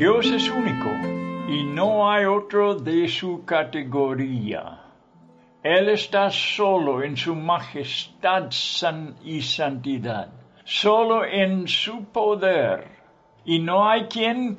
Dios 0.00 0.30
es 0.30 0.48
único 0.48 0.88
y 1.46 1.62
no 1.62 2.10
hay 2.10 2.24
otro 2.24 2.74
de 2.74 3.06
su 3.06 3.44
categoría. 3.44 4.80
Él 5.62 5.90
está 5.90 6.30
solo 6.30 7.02
en 7.02 7.18
su 7.18 7.34
majestad 7.34 8.48
y 9.22 9.42
santidad, 9.42 10.32
solo 10.64 11.22
en 11.26 11.68
su 11.68 12.06
poder, 12.06 12.88
y 13.44 13.58
no 13.58 13.86
hay 13.86 14.04
quien 14.04 14.56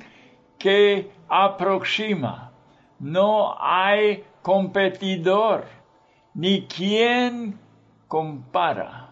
que 0.60 1.10
aproxima, 1.28 2.52
no 3.00 3.56
hay 3.60 4.24
competidor, 4.44 5.66
ni 6.36 6.68
quien 6.68 7.58
compara. 8.08 9.10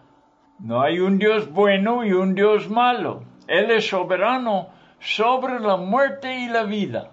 No 0.60 0.80
hay 0.80 1.00
un 1.00 1.18
Dios 1.18 1.50
bueno 1.50 2.04
y 2.04 2.12
un 2.12 2.36
Dios 2.36 2.70
malo. 2.70 3.24
Él 3.48 3.72
es 3.72 3.88
soberano 3.88 4.78
sobre 5.00 5.58
la 5.58 5.76
muerte 5.76 6.32
y 6.40 6.48
la 6.48 6.64
vida. 6.64 7.10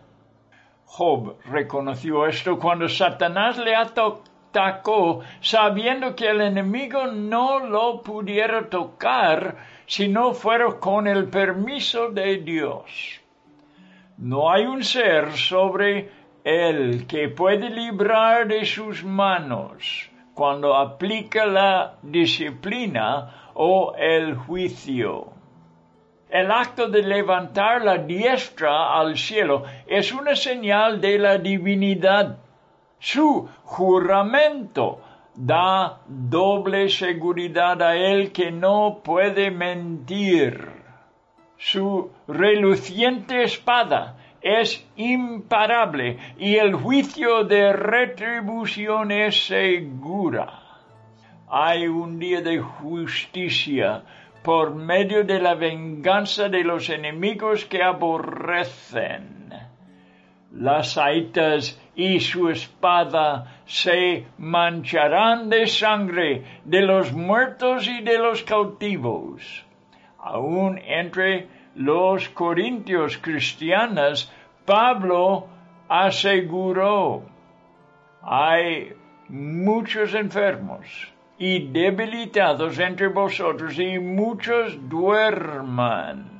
Job 0.85 1.37
reconoció 1.45 2.27
esto 2.27 2.59
cuando 2.59 2.87
Satanás 2.87 3.57
le 3.57 3.75
atacó, 3.75 5.21
sabiendo 5.41 6.15
que 6.15 6.29
el 6.29 6.41
enemigo 6.41 7.07
no 7.07 7.59
lo 7.59 8.01
pudiera 8.01 8.69
tocar 8.69 9.57
si 9.85 10.07
no 10.07 10.33
fuera 10.33 10.79
con 10.79 11.07
el 11.07 11.29
permiso 11.29 12.09
de 12.09 12.37
Dios. 12.37 13.21
No 14.17 14.51
hay 14.51 14.65
un 14.65 14.83
ser 14.83 15.31
sobre 15.37 16.09
él 16.43 17.05
que 17.07 17.29
puede 17.29 17.69
librar 17.69 18.47
de 18.47 18.65
sus 18.65 19.03
manos 19.03 20.09
cuando 20.33 20.75
aplica 20.75 21.45
la 21.45 21.95
disciplina 22.01 23.51
o 23.53 23.93
el 23.97 24.35
juicio. 24.35 25.36
El 26.29 26.51
acto 26.51 26.89
de 26.89 27.03
levantar 27.03 27.83
la 27.83 27.97
diestra 27.97 28.99
al 28.99 29.17
cielo 29.17 29.63
es 29.87 30.11
una 30.11 30.35
señal 30.35 30.99
de 30.99 31.17
la 31.17 31.37
divinidad. 31.37 32.37
Su 32.99 33.47
juramento 33.63 34.99
da 35.33 35.99
doble 36.07 36.89
seguridad 36.89 37.81
a 37.81 37.95
él 37.95 38.31
que 38.31 38.51
no 38.51 38.99
puede 39.03 39.51
mentir. 39.51 40.69
Su 41.57 42.11
reluciente 42.27 43.43
espada 43.43 44.17
es 44.41 44.85
imparable 44.95 46.17
y 46.37 46.55
el 46.55 46.75
juicio 46.75 47.45
de 47.45 47.71
retribución 47.71 49.11
es 49.11 49.47
segura. 49.47 50.61
Hay 51.49 51.87
un 51.87 52.19
día 52.19 52.41
de 52.41 52.59
justicia 52.59 54.03
por 54.43 54.75
medio 54.75 55.23
de 55.23 55.39
la 55.39 55.55
venganza 55.55 56.49
de 56.49 56.63
los 56.63 56.89
enemigos 56.89 57.65
que 57.65 57.83
aborrecen. 57.83 59.53
Las 60.51 60.93
saitas 60.93 61.79
y 61.95 62.19
su 62.19 62.49
espada 62.49 63.61
se 63.65 64.25
mancharán 64.37 65.49
de 65.49 65.67
sangre 65.67 66.43
de 66.63 66.81
los 66.81 67.11
muertos 67.11 67.87
y 67.87 68.01
de 68.01 68.17
los 68.17 68.43
cautivos. 68.43 69.65
Aún 70.19 70.79
entre 70.79 71.47
los 71.75 72.29
corintios 72.29 73.17
cristianos, 73.17 74.31
Pablo 74.65 75.47
aseguró, 75.87 77.23
hay 78.21 78.93
muchos 79.29 80.13
enfermos 80.13 81.13
y 81.39 81.67
debilitados 81.67 82.79
entre 82.79 83.07
vosotros 83.07 83.77
y 83.77 83.99
muchos 83.99 84.89
duerman. 84.89 86.31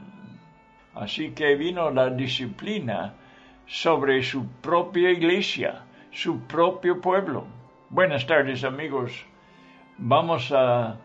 Así 0.96 1.32
que 1.32 1.56
vino 1.56 1.92
la 1.92 2.10
disciplina 2.10 3.14
sobre 3.68 4.24
su 4.24 4.48
propia 4.62 5.12
iglesia, 5.12 5.84
su 6.12 6.42
propio 6.48 7.00
pueblo. 7.00 7.46
Buenas 7.90 8.26
tardes 8.26 8.64
amigos. 8.64 9.26
Vamos 10.00 10.52
a, 10.52 10.98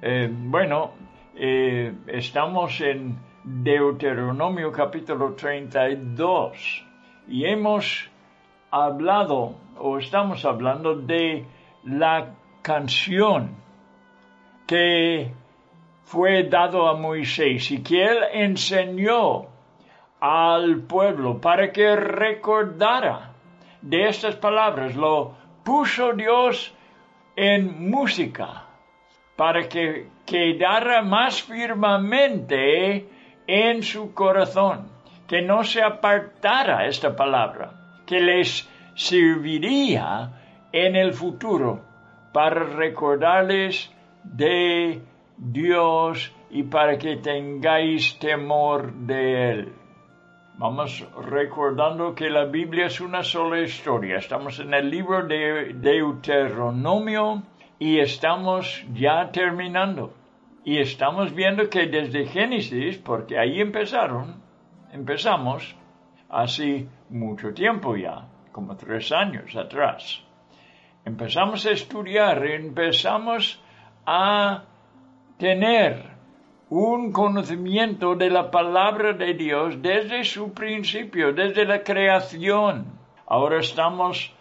eh, 0.00 0.30
bueno, 0.32 0.92
eh, 1.36 1.92
estamos 2.06 2.80
en 2.80 3.18
Deuteronomio 3.44 4.72
capítulo 4.72 5.34
32 5.34 6.86
y 7.28 7.44
hemos 7.44 8.08
hablado 8.70 9.56
o 9.78 9.98
estamos 9.98 10.44
hablando 10.44 10.94
de 10.94 11.44
la 11.84 12.34
canción 12.62 13.56
que 14.66 15.32
fue 16.04 16.44
dado 16.44 16.88
a 16.88 16.94
Moisés 16.94 17.70
y 17.70 17.82
que 17.82 18.04
él 18.04 18.18
enseñó 18.32 19.46
al 20.20 20.80
pueblo 20.80 21.40
para 21.40 21.72
que 21.72 21.96
recordara 21.96 23.32
de 23.80 24.08
estas 24.08 24.36
palabras. 24.36 24.94
Lo 24.94 25.34
puso 25.64 26.12
Dios 26.12 26.74
en 27.36 27.90
música 27.90 28.64
para 29.36 29.68
que 29.68 30.08
quedara 30.26 31.02
más 31.02 31.42
firmemente 31.42 33.08
en 33.46 33.82
su 33.82 34.12
corazón, 34.12 34.88
que 35.26 35.42
no 35.42 35.64
se 35.64 35.82
apartara 35.82 36.86
esta 36.86 37.16
palabra, 37.16 37.72
que 38.06 38.20
les 38.20 38.68
serviría 38.94 40.68
en 40.72 40.94
el 40.94 41.12
futuro 41.14 41.89
para 42.32 42.64
recordarles 42.64 43.92
de 44.24 45.02
Dios 45.36 46.32
y 46.50 46.62
para 46.64 46.98
que 46.98 47.16
tengáis 47.16 48.18
temor 48.18 48.92
de 48.92 49.50
Él. 49.50 49.72
Vamos 50.58 51.06
recordando 51.16 52.14
que 52.14 52.28
la 52.28 52.44
Biblia 52.44 52.86
es 52.86 53.00
una 53.00 53.22
sola 53.22 53.60
historia. 53.60 54.18
Estamos 54.18 54.58
en 54.58 54.74
el 54.74 54.90
libro 54.90 55.26
de 55.26 55.72
Deuteronomio 55.72 57.42
y 57.78 57.98
estamos 57.98 58.84
ya 58.92 59.30
terminando. 59.32 60.12
Y 60.62 60.76
estamos 60.78 61.34
viendo 61.34 61.70
que 61.70 61.86
desde 61.86 62.26
Génesis, 62.26 62.98
porque 62.98 63.38
ahí 63.38 63.58
empezaron, 63.58 64.42
empezamos, 64.92 65.74
así 66.28 66.86
mucho 67.08 67.54
tiempo 67.54 67.96
ya, 67.96 68.28
como 68.52 68.76
tres 68.76 69.10
años 69.12 69.56
atrás. 69.56 70.22
Empezamos 71.04 71.64
a 71.64 71.70
estudiar, 71.70 72.44
empezamos 72.44 73.62
a 74.04 74.64
tener 75.38 76.04
un 76.68 77.10
conocimiento 77.10 78.14
de 78.14 78.28
la 78.28 78.50
palabra 78.50 79.14
de 79.14 79.32
Dios 79.34 79.80
desde 79.80 80.24
su 80.24 80.52
principio, 80.52 81.32
desde 81.32 81.64
la 81.64 81.82
creación. 81.82 82.98
Ahora 83.26 83.60
estamos 83.60 84.32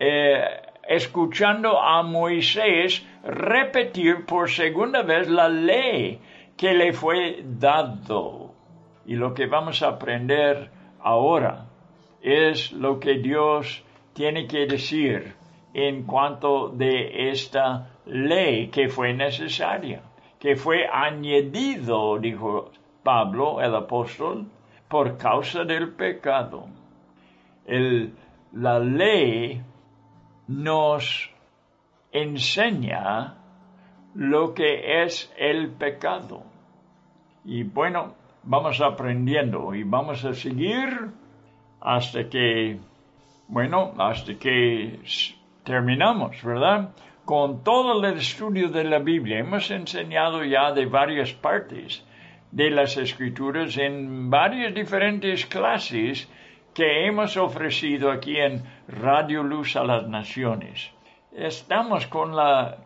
eh, 0.00 0.42
escuchando 0.88 1.80
a 1.80 2.02
Moisés 2.02 3.06
repetir 3.22 4.26
por 4.26 4.50
segunda 4.50 5.02
vez 5.02 5.28
la 5.28 5.48
ley 5.48 6.20
que 6.56 6.74
le 6.74 6.92
fue 6.92 7.44
dado. 7.44 8.54
Y 9.06 9.14
lo 9.14 9.32
que 9.32 9.46
vamos 9.46 9.82
a 9.82 9.90
aprender 9.90 10.70
ahora 11.00 11.66
es 12.20 12.72
lo 12.72 12.98
que 12.98 13.14
Dios 13.14 13.84
tiene 14.12 14.46
que 14.48 14.66
decir 14.66 15.39
en 15.74 16.04
cuanto 16.04 16.68
de 16.68 17.30
esta 17.30 17.90
ley 18.06 18.68
que 18.68 18.88
fue 18.88 19.12
necesaria 19.12 20.02
que 20.40 20.56
fue 20.56 20.88
añadido, 20.90 22.18
dijo 22.18 22.70
Pablo 23.04 23.60
el 23.60 23.74
apóstol, 23.74 24.46
por 24.88 25.18
causa 25.18 25.64
del 25.64 25.92
pecado. 25.92 26.66
la 28.52 28.80
ley 28.80 29.62
nos 30.48 31.30
enseña 32.10 33.36
lo 34.14 34.54
que 34.54 35.04
es 35.04 35.32
el 35.36 35.70
pecado. 35.72 36.42
Y 37.44 37.62
bueno, 37.62 38.14
vamos 38.42 38.80
aprendiendo 38.80 39.74
y 39.74 39.84
vamos 39.84 40.24
a 40.24 40.32
seguir 40.32 40.88
hasta 41.80 42.28
que, 42.28 42.80
bueno, 43.46 43.92
hasta 43.98 44.34
que 44.34 45.00
terminamos, 45.70 46.42
¿verdad? 46.42 46.90
con 47.24 47.62
todo 47.62 48.04
el 48.04 48.18
estudio 48.18 48.70
de 48.70 48.82
la 48.82 48.98
Biblia. 48.98 49.38
Hemos 49.38 49.70
enseñado 49.70 50.42
ya 50.44 50.72
de 50.72 50.86
varias 50.86 51.32
partes 51.32 52.04
de 52.50 52.70
las 52.70 52.96
escrituras 52.96 53.78
en 53.78 54.28
varias 54.28 54.74
diferentes 54.74 55.46
clases 55.46 56.28
que 56.74 57.06
hemos 57.06 57.36
ofrecido 57.36 58.10
aquí 58.10 58.36
en 58.36 58.64
Radio 58.88 59.44
Luz 59.44 59.76
a 59.76 59.84
las 59.84 60.08
Naciones. 60.08 60.90
Estamos 61.32 62.08
con 62.08 62.34
la 62.34 62.78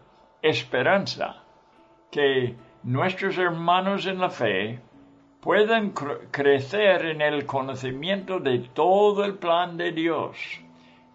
esperanza 0.43 1.43
que 2.11 2.55
nuestros 2.83 3.39
hermanos 3.39 4.05
en 4.05 4.19
la 4.19 4.29
fe 4.29 4.79
puedan 5.41 5.95
crecer 6.31 7.07
en 7.07 7.23
el 7.23 7.47
conocimiento 7.47 8.41
de 8.41 8.59
todo 8.75 9.25
el 9.25 9.37
plan 9.39 9.79
de 9.79 9.93
Dios 9.93 10.64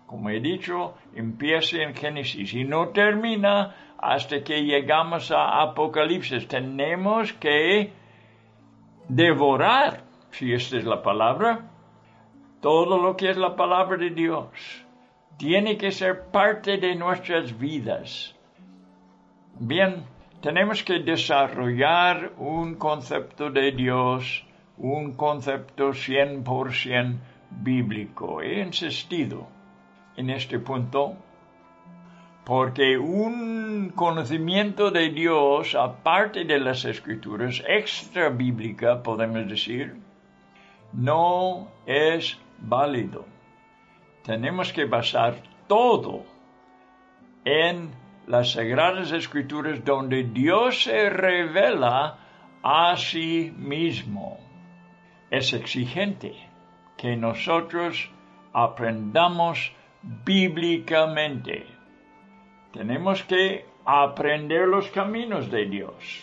como 0.10 0.32
he 0.32 0.40
dicho, 0.40 0.96
empieza 1.14 1.84
en 1.84 1.94
Génesis 1.94 2.56
y 2.56 2.64
no 2.64 2.90
termina 2.90 3.76
hasta 4.00 4.44
que 4.44 4.64
llegamos 4.64 5.30
a 5.32 5.62
Apocalipsis. 5.62 6.48
Tenemos 6.48 7.32
que 7.34 7.94
devorar, 9.08 10.02
si 10.32 10.52
esta 10.52 10.78
es 10.78 10.86
la 10.86 11.04
palabra, 11.04 11.70
todo 12.60 12.98
lo 12.98 13.16
que 13.16 13.30
es 13.30 13.38
la 13.38 13.56
palabra 13.56 13.98
de 13.98 14.10
Dios. 14.10 14.50
Tiene 15.38 15.78
que 15.78 15.92
ser 15.92 16.32
parte 16.32 16.80
de 16.80 16.96
nuestras 16.96 17.56
vidas. 17.60 18.36
Bien, 19.60 20.06
tenemos 20.42 20.82
que 20.82 21.04
desarrollar 21.04 22.32
un 22.40 22.78
concepto 22.78 23.52
de 23.52 23.74
Dios, 23.74 24.44
un 24.80 25.14
concepto 25.14 25.90
100% 25.90 27.20
bíblico. 27.52 28.42
He 28.42 28.64
insistido 28.64 29.59
en 30.20 30.30
este 30.30 30.60
punto, 30.60 31.16
porque 32.44 32.98
un 32.98 33.94
conocimiento 33.96 34.92
de 34.92 35.10
Dios, 35.12 35.76
aparte 35.76 36.44
de 36.44 36.60
las 36.60 36.84
escrituras, 36.84 37.64
extra 37.66 38.28
bíblica, 38.28 39.02
podemos 39.02 39.48
decir, 39.48 39.96
no 40.92 41.70
es 41.86 42.38
válido. 42.60 43.26
Tenemos 44.24 44.74
que 44.74 44.84
basar 44.84 45.36
todo 45.68 46.26
en 47.46 47.92
las 48.28 48.52
sagradas 48.52 49.14
escrituras 49.14 49.86
donde 49.86 50.24
Dios 50.24 50.84
se 50.84 51.10
revela 51.10 52.18
a 52.62 52.98
sí 52.98 53.54
mismo. 53.56 54.38
Es 55.32 55.54
exigente 55.54 56.34
que 56.98 57.16
nosotros 57.16 58.12
aprendamos 58.52 59.72
bíblicamente. 60.02 61.66
Tenemos 62.74 63.24
que 63.24 63.66
aprender 63.86 64.68
los 64.68 64.88
caminos 64.90 65.50
de 65.50 65.66
Dios, 65.66 66.22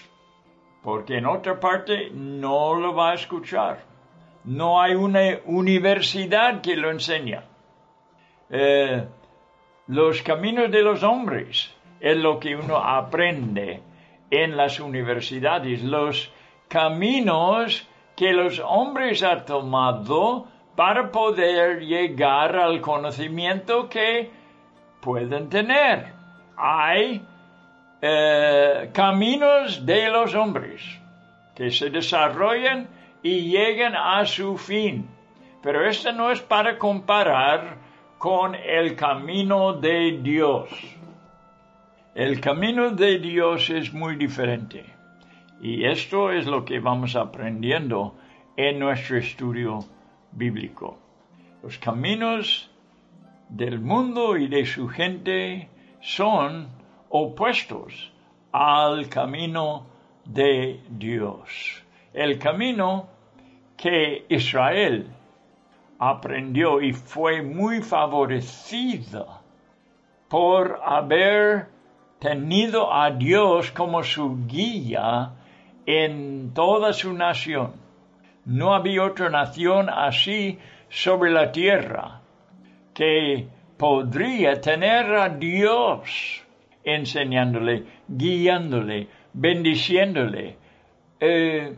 porque 0.82 1.18
en 1.18 1.26
otra 1.26 1.58
parte 1.58 2.10
no 2.12 2.74
lo 2.74 2.94
va 2.94 3.10
a 3.10 3.14
escuchar. 3.14 3.84
No 4.44 4.80
hay 4.80 4.94
una 4.94 5.40
universidad 5.46 6.60
que 6.60 6.76
lo 6.76 6.90
enseña. 6.90 7.44
Eh, 8.48 9.04
los 9.88 10.22
caminos 10.22 10.70
de 10.70 10.82
los 10.82 11.02
hombres 11.02 11.74
es 12.00 12.16
lo 12.16 12.38
que 12.38 12.54
uno 12.54 12.76
aprende 12.76 13.82
en 14.30 14.56
las 14.56 14.78
universidades. 14.78 15.82
Los 15.82 16.32
caminos 16.68 17.88
que 18.14 18.32
los 18.32 18.60
hombres 18.60 19.22
han 19.22 19.44
tomado 19.44 20.46
para 20.76 21.10
poder 21.10 21.80
llegar 21.80 22.54
al 22.54 22.80
conocimiento 22.82 23.88
que 23.88 24.30
pueden 25.00 25.48
tener. 25.48 26.12
Hay 26.56 27.24
eh, 28.02 28.90
caminos 28.92 29.84
de 29.86 30.10
los 30.10 30.34
hombres 30.34 30.82
que 31.54 31.70
se 31.70 31.88
desarrollan 31.88 32.88
y 33.22 33.50
llegan 33.50 33.96
a 33.96 34.24
su 34.26 34.58
fin. 34.58 35.08
Pero 35.62 35.88
esto 35.88 36.12
no 36.12 36.30
es 36.30 36.42
para 36.42 36.78
comparar 36.78 37.78
con 38.18 38.54
el 38.54 38.94
camino 38.94 39.72
de 39.72 40.18
Dios. 40.22 40.68
El 42.14 42.40
camino 42.40 42.90
de 42.90 43.18
Dios 43.18 43.70
es 43.70 43.92
muy 43.92 44.16
diferente. 44.16 44.84
Y 45.60 45.86
esto 45.86 46.30
es 46.30 46.46
lo 46.46 46.64
que 46.64 46.80
vamos 46.80 47.16
aprendiendo 47.16 48.14
en 48.56 48.78
nuestro 48.78 49.16
estudio 49.16 49.80
bíblico. 50.36 50.98
Los 51.62 51.78
caminos 51.78 52.70
del 53.48 53.80
mundo 53.80 54.36
y 54.36 54.48
de 54.48 54.66
su 54.66 54.88
gente 54.88 55.68
son 56.00 56.68
opuestos 57.08 58.12
al 58.52 59.08
camino 59.08 59.86
de 60.24 60.80
Dios. 60.88 61.84
El 62.12 62.38
camino 62.38 63.08
que 63.76 64.24
Israel 64.28 65.06
aprendió 65.98 66.80
y 66.80 66.92
fue 66.92 67.42
muy 67.42 67.80
favorecido 67.80 69.40
por 70.28 70.80
haber 70.84 71.68
tenido 72.18 72.92
a 72.92 73.10
Dios 73.10 73.70
como 73.70 74.02
su 74.02 74.46
guía 74.46 75.32
en 75.86 76.52
toda 76.52 76.92
su 76.92 77.12
nación. 77.12 77.85
No 78.46 78.74
había 78.74 79.02
otra 79.02 79.28
nación 79.28 79.90
así 79.90 80.56
sobre 80.88 81.32
la 81.32 81.50
tierra 81.50 82.20
que 82.94 83.48
podría 83.76 84.60
tener 84.60 85.12
a 85.14 85.28
Dios 85.30 86.44
enseñándole, 86.84 87.84
guiándole, 88.06 89.08
bendiciéndole, 89.32 90.56
eh, 91.18 91.74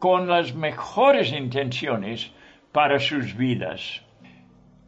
con 0.00 0.26
las 0.26 0.52
mejores 0.52 1.32
intenciones 1.32 2.32
para 2.72 2.98
sus 2.98 3.36
vidas. 3.36 4.02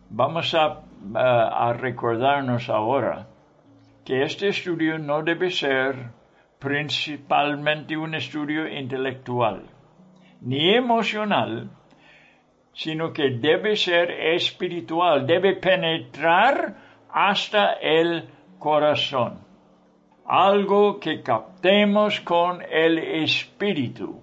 Vamos 0.08 0.56
a, 0.56 0.82
a 1.14 1.72
recordarnos 1.72 2.68
ahora 2.68 3.28
que 4.04 4.24
este 4.24 4.48
estudio 4.48 4.98
no 4.98 5.22
debe 5.22 5.52
ser 5.52 6.10
principalmente 6.58 7.96
un 7.96 8.16
estudio 8.16 8.66
intelectual 8.66 9.62
ni 10.40 10.74
emocional, 10.74 11.70
sino 12.72 13.12
que 13.12 13.30
debe 13.30 13.76
ser 13.76 14.10
espiritual, 14.10 15.26
debe 15.26 15.56
penetrar 15.56 16.74
hasta 17.12 17.72
el 17.74 18.28
corazón, 18.58 19.40
algo 20.26 20.98
que 20.98 21.22
captemos 21.22 22.20
con 22.20 22.62
el 22.62 22.98
espíritu, 22.98 24.20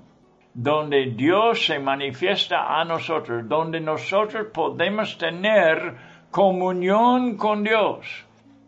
donde 0.54 1.12
Dios 1.12 1.66
se 1.66 1.80
manifiesta 1.80 2.80
a 2.80 2.84
nosotros, 2.84 3.48
donde 3.48 3.80
nosotros 3.80 4.48
podemos 4.54 5.18
tener 5.18 5.96
comunión 6.32 7.38
con 7.38 7.64
Dios. 7.64 8.26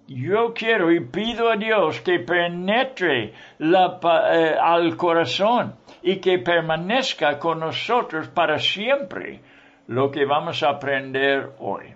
Yo 0.07 0.53
quiero 0.53 0.91
y 0.91 1.01
pido 1.01 1.51
a 1.51 1.55
Dios 1.55 2.01
que 2.01 2.19
penetre 2.19 3.33
eh, 3.59 4.55
al 4.59 4.97
corazón 4.97 5.75
y 6.01 6.17
que 6.17 6.39
permanezca 6.39 7.39
con 7.39 7.59
nosotros 7.59 8.27
para 8.29 8.57
siempre 8.59 9.41
lo 9.87 10.11
que 10.11 10.25
vamos 10.25 10.63
a 10.63 10.69
aprender 10.69 11.51
hoy. 11.59 11.93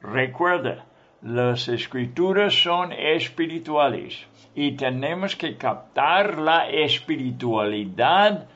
Recuerda, 0.00 0.86
las 1.22 1.68
escrituras 1.68 2.54
son 2.54 2.92
espirituales 2.92 4.26
y 4.54 4.76
tenemos 4.76 5.36
que 5.36 5.56
captar 5.56 6.38
la 6.38 6.68
espiritualidad 6.68 8.48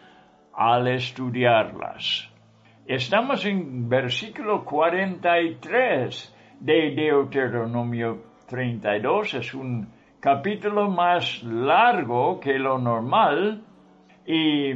al 0.52 0.88
estudiarlas. 0.88 2.30
Estamos 2.86 3.44
en 3.44 3.88
versículo 3.88 4.64
43 4.64 6.34
de 6.60 6.90
Deuteronomio 6.90 8.36
32 8.46 9.34
es 9.34 9.54
un 9.54 9.88
capítulo 10.20 10.88
más 10.88 11.42
largo 11.42 12.38
que 12.38 12.58
lo 12.58 12.78
normal 12.78 13.62
y 14.26 14.74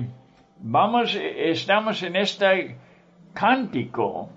vamos, 0.60 1.14
estamos 1.16 2.02
en 2.04 2.14
este 2.14 2.76
cántico 3.34 4.30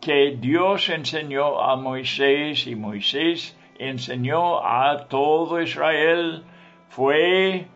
que 0.00 0.36
Dios 0.38 0.88
enseñó 0.88 1.60
a 1.60 1.74
Moisés 1.76 2.66
y 2.68 2.76
Moisés 2.76 3.58
enseñó 3.78 4.64
a 4.64 5.08
todo 5.08 5.60
Israel, 5.60 6.44
fue 6.88 7.66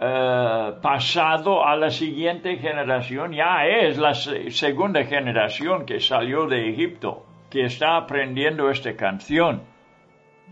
eh, 0.00 0.72
pasado 0.80 1.66
a 1.66 1.74
la 1.74 1.90
siguiente 1.90 2.58
generación, 2.58 3.32
ya 3.32 3.66
es 3.66 3.98
la 3.98 4.14
segunda 4.14 5.04
generación 5.04 5.84
que 5.84 5.98
salió 5.98 6.46
de 6.46 6.70
Egipto, 6.70 7.26
que 7.50 7.64
está 7.64 7.96
aprendiendo 7.96 8.70
esta 8.70 8.94
canción. 8.94 9.62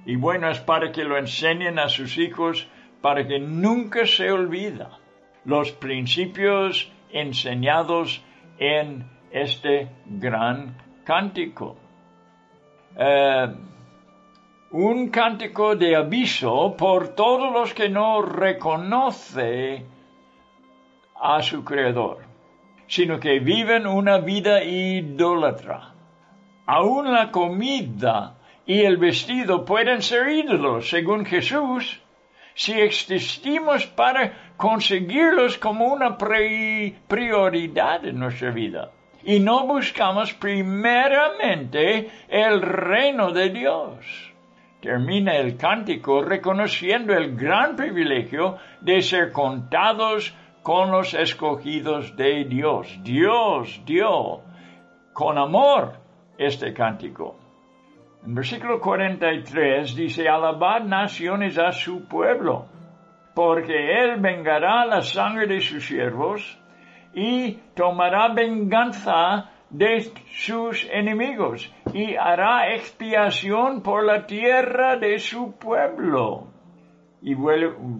Y 0.04 0.16
bueno 0.16 0.50
es 0.50 0.58
para 0.58 0.90
que 0.90 1.04
lo 1.04 1.16
enseñen 1.16 1.78
a 1.78 1.88
sus 1.88 2.18
hijos 2.18 2.68
para 3.00 3.26
que 3.26 3.38
nunca 3.38 4.06
se 4.06 4.30
olvida 4.30 4.98
los 5.44 5.72
principios 5.72 6.90
enseñados 7.10 8.22
en 8.58 9.10
este 9.30 9.88
gran 10.06 10.76
cántico. 11.04 11.76
Eh, 12.96 13.46
un 14.72 15.08
cántico 15.10 15.76
de 15.76 15.96
aviso 15.96 16.74
por 16.76 17.08
todos 17.08 17.52
los 17.52 17.74
que 17.74 17.88
no 17.88 18.22
reconoce 18.22 19.84
a 21.20 21.42
su 21.42 21.64
creador, 21.64 22.18
sino 22.86 23.20
que 23.20 23.38
viven 23.38 23.86
una 23.86 24.18
vida 24.18 24.64
idólatra. 24.64 25.92
Aún 26.66 27.12
la 27.12 27.30
comida 27.30 28.34
y 28.66 28.80
el 28.80 28.96
vestido 28.96 29.64
pueden 29.64 30.02
ser 30.02 30.28
ídolos, 30.28 30.88
según 30.88 31.24
Jesús, 31.26 32.01
si 32.54 32.72
existimos 32.80 33.86
para 33.86 34.54
conseguirlos 34.56 35.58
como 35.58 35.86
una 35.86 36.16
prioridad 36.18 38.04
en 38.04 38.18
nuestra 38.18 38.50
vida 38.50 38.90
y 39.24 39.40
no 39.40 39.66
buscamos 39.66 40.32
primeramente 40.34 42.10
el 42.28 42.60
reino 42.60 43.32
de 43.32 43.50
Dios. 43.50 44.32
Termina 44.80 45.36
el 45.36 45.56
cántico 45.56 46.22
reconociendo 46.22 47.14
el 47.14 47.36
gran 47.36 47.76
privilegio 47.76 48.56
de 48.80 49.00
ser 49.00 49.30
contados 49.30 50.34
con 50.62 50.90
los 50.90 51.14
escogidos 51.14 52.16
de 52.16 52.44
Dios. 52.44 52.98
Dios 53.02 53.80
dio 53.84 54.40
con 55.12 55.38
amor 55.38 56.00
este 56.36 56.72
cántico. 56.72 57.41
En 58.24 58.36
versículo 58.36 58.80
43 58.80 59.96
dice, 59.96 60.28
alabad 60.28 60.82
naciones 60.84 61.58
a 61.58 61.72
su 61.72 62.06
pueblo, 62.06 62.66
porque 63.34 63.74
él 63.74 64.20
vengará 64.20 64.86
la 64.86 65.00
sangre 65.00 65.48
de 65.48 65.60
sus 65.60 65.84
siervos 65.84 66.56
y 67.14 67.54
tomará 67.74 68.32
venganza 68.32 69.50
de 69.70 70.12
sus 70.30 70.88
enemigos 70.92 71.74
y 71.92 72.14
hará 72.14 72.72
expiación 72.72 73.82
por 73.82 74.04
la 74.04 74.24
tierra 74.24 74.96
de 74.98 75.18
su 75.18 75.58
pueblo. 75.58 76.46
Y 77.22 77.34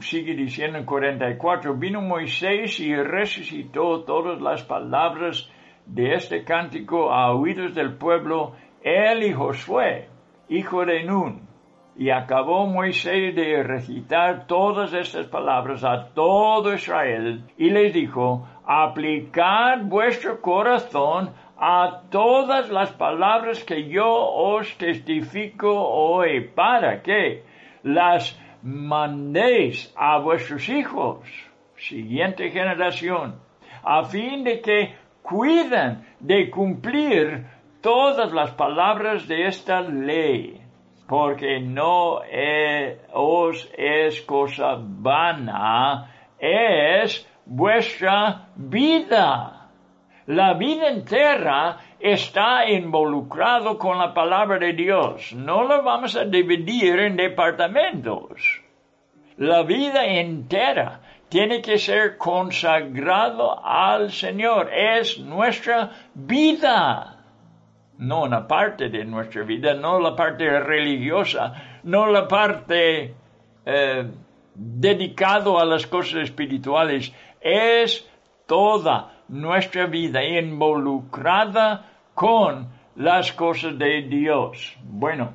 sigue 0.03 0.37
diciendo 0.37 0.79
en 0.79 0.85
44, 0.85 1.75
vino 1.75 2.01
Moisés 2.01 2.79
y 2.79 2.95
resucitó 2.95 4.05
todas 4.05 4.41
las 4.41 4.63
palabras 4.63 5.51
de 5.85 6.15
este 6.15 6.45
cántico 6.45 7.13
a 7.13 7.35
oídos 7.35 7.75
del 7.75 7.97
pueblo, 7.97 8.53
él 8.85 9.25
y 9.25 9.33
Josué 9.33 10.12
hijo 10.53 10.85
de 10.85 11.05
Nun. 11.05 11.49
Y 11.97 12.11
acabó 12.11 12.67
Moisés 12.67 13.35
de 13.35 13.63
recitar 13.63 14.47
todas 14.47 14.95
estas 14.95 15.27
palabras 15.27 15.85
a 15.85 16.09
todo 16.15 16.73
Israel. 16.73 17.45
Y 17.59 17.71
les 17.71 17.93
dijo, 17.93 18.47
aplicad 18.67 19.83
vuestro 19.83 20.41
corazón 20.41 21.31
a 21.59 22.03
todas 22.11 22.71
las 22.71 22.91
palabras 22.93 23.63
que 23.65 23.89
yo 23.89 24.09
os 24.09 24.77
testifico 24.79 25.71
hoy. 25.71 26.49
Para 26.49 27.03
que 27.03 27.45
las 27.83 28.41
mandéis 28.63 29.93
a 29.97 30.19
vuestros 30.19 30.69
hijos, 30.69 31.21
siguiente 31.77 32.51
generación, 32.51 33.37
a 33.83 34.05
fin 34.05 34.45
de 34.45 34.61
que 34.61 34.95
cuiden 35.23 36.05
de 36.21 36.51
cumplir 36.51 37.47
todas 37.83 38.33
las 38.33 38.53
palabras 38.53 39.29
de 39.29 39.47
esta 39.47 39.81
ley, 39.83 40.61
porque 41.07 41.61
no 41.61 42.21
os 43.13 43.69
es 43.77 44.23
cosa 44.23 44.79
vana, 44.81 46.11
es 46.39 47.29
vuestra 47.45 48.49
vida. 48.57 49.69
La 50.27 50.55
vida 50.55 50.89
entera 50.89 51.79
está 51.99 52.71
involucrado 52.71 53.77
con 53.77 53.99
la 53.99 54.15
palabra 54.15 54.59
de 54.59 54.73
Dios. 54.73 55.33
No 55.35 55.65
lo 55.65 55.83
vamos 55.83 56.15
a 56.17 56.25
dividir 56.25 57.01
en 57.01 57.17
departamentos. 57.17 58.63
La 59.37 59.65
vida 59.65 60.07
entera 60.07 61.01
tiene 61.29 61.61
que 61.61 61.79
ser 61.79 62.17
consagrado 62.19 63.65
al 63.65 64.13
Señor. 64.13 64.71
Es 64.73 65.19
nuestra 65.19 65.91
vida 66.15 67.22
no 68.03 68.23
una 68.23 68.47
parte 68.49 68.89
de 68.89 69.05
nuestra 69.05 69.45
vida, 69.45 69.75
no 69.75 70.01
la 70.01 70.17
parte 70.17 70.45
religiosa, 70.59 71.81
no 71.85 72.07
la 72.07 72.27
parte 72.27 73.15
eh, 73.65 74.11
a 74.57 75.65
las 75.65 75.87
cosas 75.87 76.23
espirituales, 76.25 77.13
es 77.41 78.09
toda 78.47 79.13
nuestra 79.29 79.87
vida 79.87 80.23
involucrada 80.25 81.87
con 82.15 82.69
las 82.97 83.33
cosas 83.33 83.79
de 83.79 84.03
Dios. 84.03 84.77
Bueno, 84.83 85.35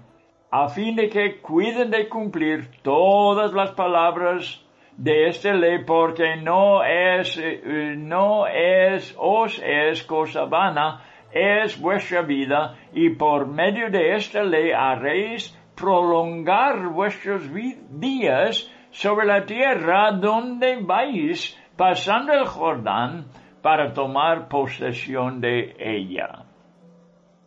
a 0.52 0.68
fin 0.68 0.96
de 0.96 1.10
que 1.10 1.40
cuiden 1.40 1.90
de 1.90 2.10
cumplir 2.10 2.70
todas 2.82 3.54
las 3.54 3.72
palabras 3.72 4.62
de 4.98 5.28
esta 5.28 5.54
ley, 5.54 5.84
porque 5.86 6.36
no 6.36 6.84
es, 6.84 7.38
eh, 7.38 7.96
no 7.96 8.46
es, 8.48 9.16
os 9.18 9.62
es 9.64 10.04
cosa 10.04 10.46
vana, 10.46 11.02
es 11.32 11.80
vuestra 11.80 12.22
vida, 12.22 12.76
y 12.94 13.10
por 13.12 13.48
medio 13.48 13.90
de 13.90 14.16
esta 14.16 14.44
ley 14.44 14.72
haréis 14.72 15.58
prolongar 15.76 16.88
vuestros 16.90 17.44
días 17.92 18.72
sobre 18.92 19.28
la 19.28 19.46
tierra 19.46 20.12
donde 20.12 20.78
vais 20.82 21.58
pasando 21.76 22.34
el 22.34 22.46
Jordán 22.46 23.28
para 23.62 23.94
tomar 23.94 24.48
posesión 24.48 25.40
de 25.40 25.76
ella. 25.80 26.46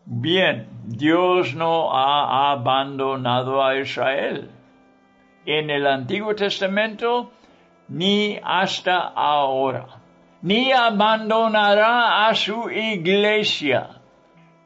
Bien, 0.06 0.68
Dios 0.86 1.54
no 1.54 1.92
ha 1.92 2.52
abandonado 2.52 3.62
a 3.62 3.76
Israel. 3.78 4.50
En 5.46 5.70
el 5.70 5.86
Antiguo 5.86 6.34
Testamento 6.34 7.30
ni 7.88 8.38
hasta 8.42 8.98
ahora, 8.98 9.99
ni 10.42 10.72
abandonará 10.72 12.26
a 12.28 12.34
su 12.34 12.70
iglesia. 12.70 14.00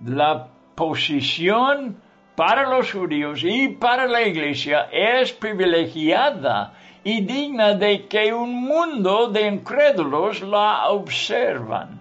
La 0.05 0.47
posición 0.75 2.01
para 2.37 2.69
los 2.69 2.93
judíos 2.93 3.43
y 3.45 3.69
para 3.69 4.07
la 4.07 4.23
iglesia 4.23 4.89
es 4.91 5.33
privilegiada 5.33 6.75
y 7.03 7.21
digna 7.21 7.75
de 7.75 8.07
que 8.07 8.33
un 8.33 8.55
mundo 8.55 9.29
de 9.29 9.49
incrédulos 9.49 10.43
la 10.43 10.89
observan. 10.89 12.01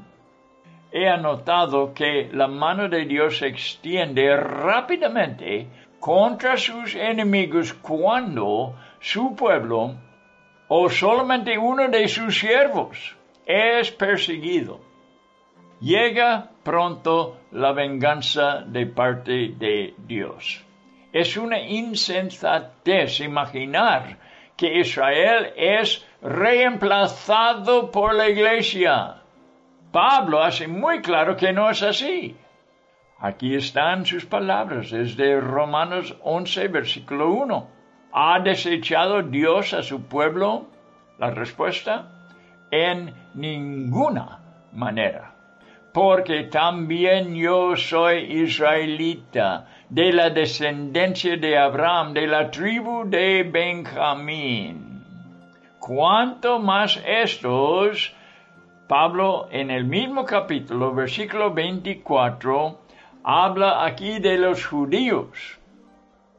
He 0.91 1.09
anotado 1.09 1.93
que 1.93 2.29
la 2.31 2.47
mano 2.47 2.87
de 2.87 3.05
Dios 3.05 3.39
se 3.39 3.47
extiende 3.47 4.35
rápidamente 4.37 5.67
contra 5.99 6.55
sus 6.57 6.93
enemigos 6.93 7.73
cuando 7.73 8.75
su 8.99 9.35
pueblo 9.35 9.95
o 10.67 10.89
solamente 10.89 11.57
uno 11.57 11.89
de 11.89 12.07
sus 12.07 12.37
siervos 12.37 13.15
es 13.45 13.91
perseguido. 13.91 14.79
Llega 15.79 16.49
pronto 16.63 17.39
la 17.51 17.73
venganza 17.73 18.63
de 18.65 18.85
parte 18.85 19.49
de 19.57 19.93
Dios. 19.97 20.63
Es 21.11 21.35
una 21.37 21.59
insensatez 21.59 23.19
imaginar 23.19 24.17
que 24.55 24.79
Israel 24.79 25.53
es 25.57 26.05
reemplazado 26.21 27.91
por 27.91 28.15
la 28.15 28.29
iglesia. 28.29 29.17
Pablo 29.91 30.41
hace 30.41 30.67
muy 30.67 31.01
claro 31.01 31.35
que 31.35 31.51
no 31.51 31.69
es 31.69 31.83
así. 31.83 32.35
Aquí 33.19 33.55
están 33.55 34.05
sus 34.05 34.25
palabras 34.25 34.89
desde 34.91 35.39
Romanos 35.39 36.15
11, 36.23 36.67
versículo 36.67 37.31
1. 37.31 37.67
¿Ha 38.11 38.39
desechado 38.39 39.21
Dios 39.21 39.73
a 39.73 39.81
su 39.81 40.03
pueblo? 40.07 40.67
La 41.19 41.29
respuesta, 41.29 42.12
en 42.73 43.13
ninguna 43.35 44.39
manera 44.73 45.33
porque 45.93 46.45
también 46.45 47.35
yo 47.35 47.75
soy 47.75 48.41
israelita, 48.43 49.67
de 49.89 50.11
la 50.11 50.31
descendencia 50.31 51.37
de 51.37 51.55
Abraham, 51.55 52.13
de 52.13 52.25
la 52.25 52.49
tribu 52.49 53.03
de 53.05 53.43
Benjamín. 53.43 55.03
Cuanto 55.79 56.57
más 56.57 56.99
estos, 57.05 58.15
Pablo 58.87 59.47
en 59.51 59.69
el 59.69 59.85
mismo 59.85 60.25
capítulo, 60.25 60.95
versículo 60.95 61.53
24, 61.53 62.79
habla 63.23 63.85
aquí 63.85 64.17
de 64.17 64.37
los 64.39 64.65
judíos. 64.65 65.59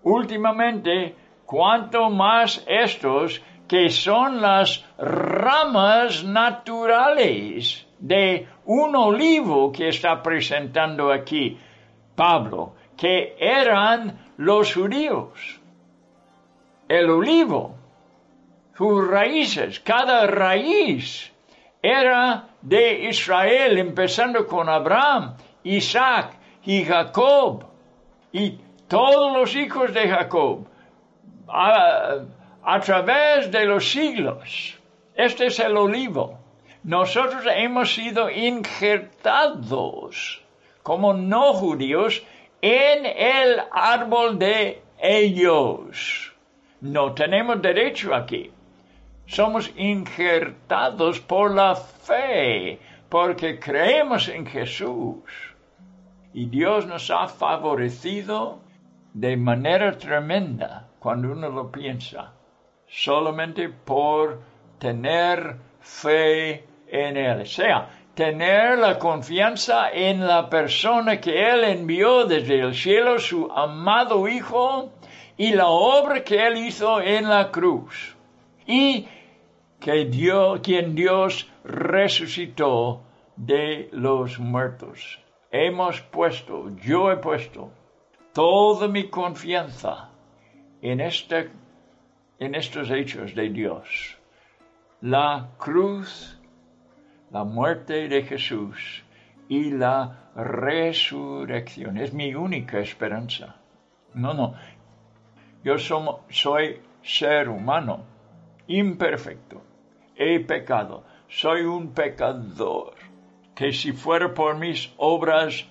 Últimamente, 0.03 1.15
cuanto 1.47 2.11
más 2.11 2.65
estos 2.67 3.41
que 3.69 3.89
son 3.89 4.41
las 4.41 4.85
ramas 4.99 6.25
naturales 6.25 7.87
de 7.99 8.47
un 8.67 8.95
olivo 8.95 9.73
que 9.73 9.89
está 9.89 10.23
presentando 10.23 11.11
aquí 11.13 11.59
Pablo, 12.15 12.75
que 12.97 13.37
eran 13.39 14.19
los 14.37 14.75
judíos. 14.75 15.61
El 16.89 17.11
olivo, 17.11 17.77
sus 18.77 19.09
raíces, 19.09 19.81
cada 19.81 20.27
raíz 20.27 21.33
era 21.83 22.49
de 22.61 23.09
Israel, 23.09 23.79
empezando 23.79 24.47
con 24.47 24.69
Abraham, 24.69 25.37
Isaac 25.65 26.37
y 26.65 26.85
Jacob, 26.85 27.65
y 28.33 28.59
todos 28.89 29.37
los 29.37 29.55
hijos 29.57 29.93
de 29.93 30.09
Jacob, 30.09 30.67
a, 31.49 32.19
a 32.65 32.81
través 32.81 33.51
de 33.51 33.65
los 33.65 33.91
siglos. 33.91 34.79
Este 35.15 35.47
es 35.47 35.59
el 35.61 35.77
olivo 35.77 36.45
nosotros 36.85 37.45
hemos 37.51 37.95
sido 37.95 38.31
injertados 38.31 40.43
como 40.83 41.15
no 41.15 41.55
judíos 41.55 42.23
en 42.61 43.07
el 43.07 43.63
árbol 43.73 44.39
de 44.39 44.83
ellos. 45.01 46.35
No 46.83 47.15
tenemos 47.15 47.63
derecho 47.63 48.15
aquí. 48.15 48.51
Somos 49.25 49.73
injertados 49.77 51.21
por 51.21 51.55
la 51.55 51.75
fe, 51.75 52.79
porque 53.09 53.59
creemos 53.59 54.29
en 54.29 54.45
Jesús. 54.45 55.23
Y 56.35 56.45
Dios 56.47 56.87
nos 56.87 57.11
ha 57.11 57.29
favorecido 57.29 58.61
de 59.15 59.39
manera 59.39 59.97
tremenda 59.97 60.89
cuando 60.99 61.33
uno 61.33 61.49
lo 61.49 61.73
piensa, 61.73 62.35
solamente 62.95 63.69
por 63.69 64.41
tener 64.79 65.57
fe 65.81 66.65
en 66.87 67.17
Él. 67.17 67.41
O 67.41 67.47
sea, 67.47 67.91
tener 68.15 68.79
la 68.79 68.99
confianza 68.99 69.91
en 69.91 70.25
la 70.25 70.49
persona 70.49 71.21
que 71.21 71.51
Él 71.51 71.65
envió 71.65 72.25
desde 72.25 72.61
el 72.61 72.75
cielo, 72.75 73.19
su 73.19 73.51
amado 73.51 74.29
Hijo, 74.29 74.93
y 75.37 75.53
la 75.53 75.67
obra 75.67 76.23
que 76.23 76.47
Él 76.47 76.57
hizo 76.59 77.01
en 77.01 77.29
la 77.29 77.51
cruz. 77.51 78.17
Y 78.67 79.09
que 79.81 80.05
Dios, 80.05 80.61
quien 80.63 80.95
Dios 80.95 81.51
resucitó 81.65 83.03
de 83.37 83.89
los 83.91 84.39
muertos. 84.39 85.19
Hemos 85.51 86.01
puesto, 86.01 86.71
yo 86.77 87.11
he 87.11 87.17
puesto 87.17 87.71
toda 88.33 88.87
mi 88.87 89.09
confianza 89.11 90.11
en, 90.81 91.01
este, 91.01 91.51
en 92.39 92.55
estos 92.55 92.91
hechos 92.91 93.35
de 93.35 93.49
Dios. 93.51 94.19
La 95.01 95.49
cruz 95.59 96.39
la 97.35 97.43
muerte 97.43 98.09
de 98.09 98.23
Jesús 98.23 99.03
y 99.49 99.73
la 99.73 100.31
resurrección. 100.37 101.99
Es 101.99 102.13
mi 102.13 102.33
única 102.33 102.79
esperanza. 102.79 103.57
No, 104.15 104.33
no. 104.35 104.55
Yo 105.65 105.75
soy 105.79 106.81
ser 107.03 107.49
humano, 107.49 108.05
imperfecto. 108.69 109.61
He 110.15 110.39
pecado. 110.39 111.03
Soy 111.29 111.63
un 111.63 111.93
pecador. 111.93 112.95
Que 113.57 113.73
si 113.73 113.91
fuera 113.91 114.33
por 114.33 114.57
mis 114.57 114.93
obras, 114.97 115.67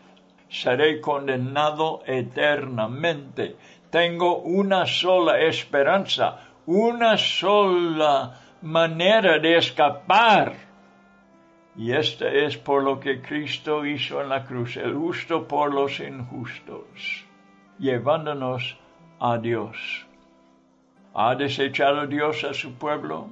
seré 0.49 0.99
condenado 0.99 2.03
eternamente. 2.05 3.55
Tengo 3.89 4.39
una 4.39 4.85
sola 4.85 5.39
esperanza, 5.39 6.39
una 6.65 7.17
sola 7.17 8.39
manera 8.61 9.39
de 9.39 9.57
escapar 9.57 10.73
y 11.75 11.91
este 11.91 12.45
es 12.45 12.55
por 12.57 12.83
lo 12.83 12.99
que 12.99 13.21
Cristo 13.21 13.85
hizo 13.85 14.21
en 14.21 14.29
la 14.29 14.45
cruz, 14.45 14.77
el 14.77 14.93
justo 14.93 15.47
por 15.47 15.73
los 15.73 15.99
injustos, 15.99 17.25
llevándonos 17.79 18.77
a 19.19 19.37
Dios. 19.39 20.05
¿Ha 21.15 21.35
desechado 21.35 22.05
Dios 22.05 22.43
a 22.43 22.53
su 22.53 22.73
pueblo? 22.75 23.27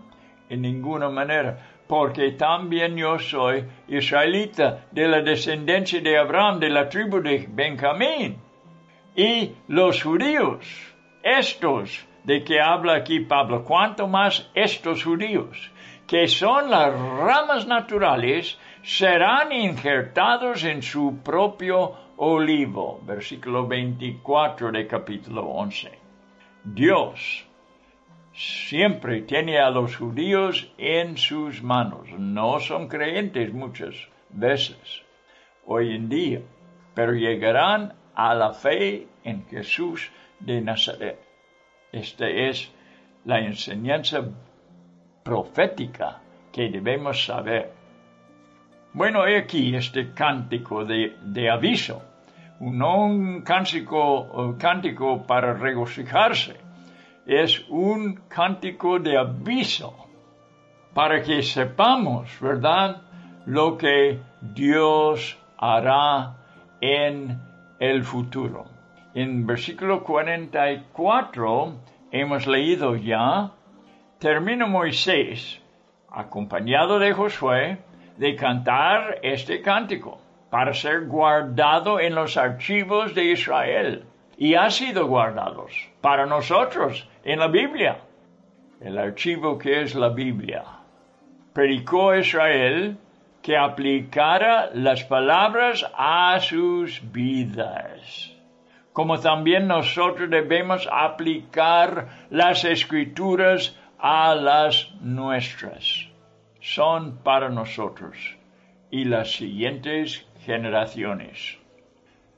En 0.50 0.62
ninguna 0.62 1.10
manera, 1.10 1.84
porque 1.88 2.32
también 2.32 2.98
yo 2.98 3.20
soy 3.20 3.64
israelita 3.88 4.86
de 4.92 5.08
la 5.08 5.22
descendencia 5.22 6.02
de 6.02 6.18
Abraham, 6.18 6.60
de 6.60 6.70
la 6.70 6.90
tribu 6.90 7.22
de 7.22 7.48
Benjamín. 7.48 8.38
Y 9.16 9.52
los 9.68 10.02
judíos, 10.02 10.66
estos 11.22 12.08
de 12.24 12.44
que 12.44 12.60
habla 12.60 12.96
aquí 12.96 13.20
Pablo, 13.22 13.64
cuanto 13.64 14.08
más 14.08 14.50
estos 14.54 15.04
judíos, 15.04 15.72
que 16.08 16.28
son 16.28 16.70
las 16.70 16.94
ramas 16.94 17.68
naturales, 17.68 18.58
serán 18.84 19.52
injertados 19.52 20.64
en 20.64 20.82
su 20.82 21.20
propio 21.24 21.94
olivo. 22.18 23.02
Versículo 23.06 23.68
24 23.68 24.72
de 24.72 24.88
capítulo 24.88 25.44
11. 25.44 25.92
Dios 26.64 27.46
siempre 28.34 29.22
tiene 29.22 29.60
a 29.60 29.70
los 29.70 29.96
judíos 29.96 30.72
en 30.78 31.18
sus 31.18 31.62
manos. 31.64 32.08
No 32.18 32.60
son 32.60 32.88
creyentes 32.88 33.54
muchas 33.54 33.96
veces 34.30 35.04
hoy 35.66 35.96
en 35.96 36.10
día. 36.10 36.42
pero 36.94 37.14
llegarán 37.14 37.94
a 38.14 38.36
la 38.36 38.52
fe 38.52 39.08
en 39.24 39.46
Jesús 39.48 40.12
de 40.42 40.60
Nazaret. 40.60 41.31
Esta 41.92 42.28
es 42.28 42.72
la 43.26 43.40
enseñanza 43.40 44.22
profética 45.24 46.22
que 46.52 46.70
debemos 46.70 47.26
saber. 47.26 47.74
Bueno, 48.94 49.26
he 49.26 49.38
aquí 49.38 49.76
este 49.76 50.14
cántico 50.14 50.86
de, 50.86 51.50
aviso, 51.50 52.02
no 52.60 53.06
un 53.06 53.42
cántico, 53.42 54.56
cántico 54.58 55.26
para 55.26 55.54
regocijarse, 55.54 56.58
es 57.26 57.64
un 57.70 58.22
cántico 58.28 59.00
de 59.00 59.18
aviso 59.18 59.96
para 60.94 61.22
que 61.22 61.42
sepamos, 61.42 62.30
¿verdad?, 62.42 63.02
lo 63.46 63.78
que 63.78 64.20
Dios 64.42 65.38
hará 65.58 66.36
en 66.82 67.40
el 67.80 68.04
futuro. 68.04 68.66
En 69.14 69.46
versículo 69.46 70.04
44 70.06 71.74
hemos 72.12 72.48
leído 72.48 72.96
ya, 72.96 73.52
termina 74.20 74.68
Moisés, 74.68 75.62
acompañado 76.10 76.98
de 76.98 77.12
Josué, 77.12 77.80
de 78.18 78.36
cantar 78.38 79.20
este 79.22 79.62
cántico 79.62 80.22
para 80.50 80.74
ser 80.74 81.08
guardado 81.08 82.00
en 82.00 82.16
los 82.16 82.38
archivos 82.38 83.14
de 83.14 83.32
Israel. 83.32 84.06
Y 84.38 84.56
ha 84.56 84.70
sido 84.70 85.08
guardado 85.08 85.68
para 86.00 86.26
nosotros 86.26 87.10
en 87.26 87.40
la 87.40 87.48
Biblia. 87.48 87.98
El 88.80 88.98
archivo 88.98 89.58
que 89.58 89.82
es 89.82 89.94
la 89.94 90.10
Biblia. 90.10 90.64
Predicó 91.54 92.16
Israel 92.16 92.98
que 93.42 93.58
aplicara 93.58 94.70
las 94.74 95.04
palabras 95.04 95.86
a 95.98 96.40
sus 96.40 97.02
vidas, 97.12 98.36
como 98.94 99.20
también 99.20 99.68
nosotros 99.68 100.30
debemos 100.30 100.88
aplicar 100.92 102.28
las 102.30 102.66
escrituras 102.66 103.78
a 103.98 104.36
las 104.36 104.92
nuestras. 105.02 106.08
Son 106.60 107.18
para 107.24 107.50
nosotros 107.50 108.18
y 108.90 109.06
las 109.06 109.32
siguientes 109.32 110.28
generaciones. 110.46 111.58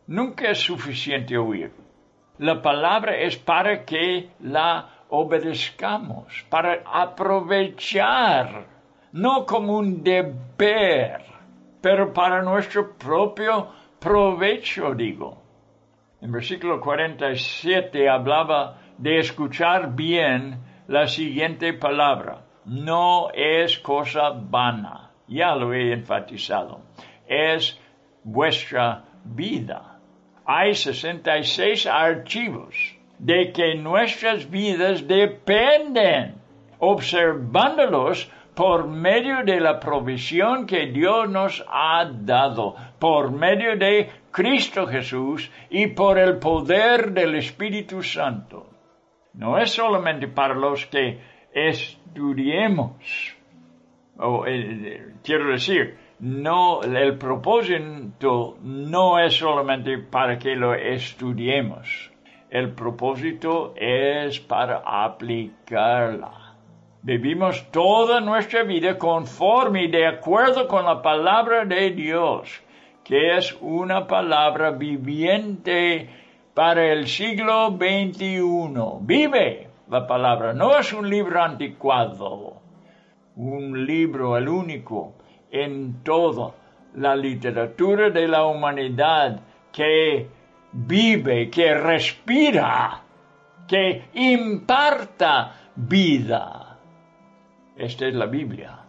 Nunca 0.08 0.52
es 0.52 0.60
suficiente 0.60 1.38
oír. 1.38 1.72
La 2.38 2.62
palabra 2.62 3.18
es 3.18 3.38
para 3.38 3.86
que 3.86 4.30
la 4.42 4.89
obedezcamos, 5.10 6.46
para 6.50 6.84
aprovechar 6.86 8.66
no 9.13 9.46
como 9.46 9.78
un 9.78 10.04
deber, 10.04 11.24
pero 11.82 12.12
para 12.12 12.42
nuestro 12.42 12.94
propio 12.98 13.68
provecho, 14.00 14.94
digo. 14.96 15.42
En 16.24 16.32
versículo 16.32 16.80
47 16.80 18.08
hablaba 18.08 18.78
de 18.98 19.20
escuchar 19.20 19.94
bien 19.94 20.58
la 20.88 21.06
siguiente 21.06 21.74
palabra. 21.74 22.46
No 22.64 23.28
es 23.34 23.78
cosa 23.80 24.30
vana. 24.34 25.12
Ya 25.28 25.54
lo 25.54 25.74
he 25.74 25.92
enfatizado. 25.92 26.80
Es 27.28 27.78
vuestra 28.24 29.04
vida. 29.26 30.00
Hay 30.46 30.76
66 30.76 31.88
archivos 31.88 32.74
de 33.20 33.52
que 33.52 33.76
nuestras 33.76 34.50
vidas 34.50 35.06
dependen. 35.06 36.36
Observándolos 36.80 38.32
por 38.56 38.88
medio 38.88 39.44
de 39.44 39.60
la 39.60 39.78
provisión 39.78 40.68
que 40.68 40.86
Dios 40.86 41.30
nos 41.30 41.66
ha 41.68 42.06
dado, 42.06 42.76
por 43.00 43.32
medio 43.32 43.76
de 43.76 44.10
Cristo 44.34 44.88
Jesús 44.88 45.50
y 45.69 45.88
por 45.88 46.17
el 46.17 46.39
poder 46.39 47.12
del 47.12 47.36
Espíritu 47.36 48.02
Santo. 48.02 48.67
No 49.36 49.60
es 49.60 49.72
solamente 49.72 50.28
para 50.28 50.56
los 50.56 50.88
que 50.88 51.19
estudiemos, 51.54 53.38
o, 54.17 54.46
eh, 54.48 55.13
quiero 55.24 55.52
decir, 55.52 55.98
no, 56.19 56.82
el 56.82 57.17
propósito 57.17 58.58
no 58.62 59.19
es 59.19 59.36
solamente 59.36 60.00
para 60.00 60.39
que 60.39 60.56
lo 60.56 60.74
estudiemos. 60.74 62.12
El 62.50 62.72
propósito 62.72 63.74
es 63.76 64.39
para 64.39 64.82
aplicarla. 64.86 66.56
Vivimos 67.02 67.69
toda 67.72 68.22
nuestra 68.22 68.63
vida 68.63 68.98
conforme 68.98 69.84
y 69.84 69.91
de 69.91 70.08
acuerdo 70.08 70.67
con 70.67 70.86
la 70.86 71.02
palabra 71.02 71.65
de 71.65 71.91
Dios, 71.91 72.62
que 73.04 73.38
es 73.38 73.56
una 73.62 74.08
palabra 74.08 74.72
viviente 74.72 76.10
para 76.54 76.92
el 76.92 77.08
siglo 77.08 77.78
XXI. 77.78 79.00
Vive 79.02 79.70
la 79.89 80.08
palabra, 80.08 80.54
no 80.54 80.78
es 80.78 80.94
un 80.94 81.10
libro 81.10 81.42
anticuado, 81.42 82.62
un 83.36 83.86
libro 83.86 84.38
el 84.38 84.48
único 84.48 85.16
en 85.52 86.04
toda 86.04 86.54
la 86.96 87.16
literatura 87.16 88.10
de 88.10 88.28
la 88.28 88.46
humanidad 88.46 89.42
que 89.72 90.28
vive, 90.72 91.50
que 91.50 91.74
respira, 91.74 93.02
que 93.68 94.06
imparta 94.13 95.72
vida. 95.76 96.80
Esta 97.76 98.08
es 98.08 98.13
la 98.13 98.28
Biblia. 98.28 98.83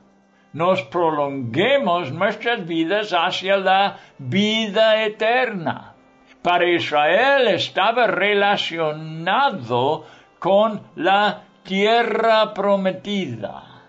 Nos 0.55 0.83
prolonguemos 0.85 2.11
nuestras 2.13 2.67
vidas 2.67 3.13
hacia 3.13 3.59
la 3.59 3.97
vida 4.19 5.05
eterna. 5.05 5.95
Para 6.43 6.71
Israel 6.71 7.49
estaba 7.49 8.07
relacionado 8.07 10.05
con 10.39 10.81
la 10.95 11.43
tierra 11.65 12.55
prometida, 12.55 13.83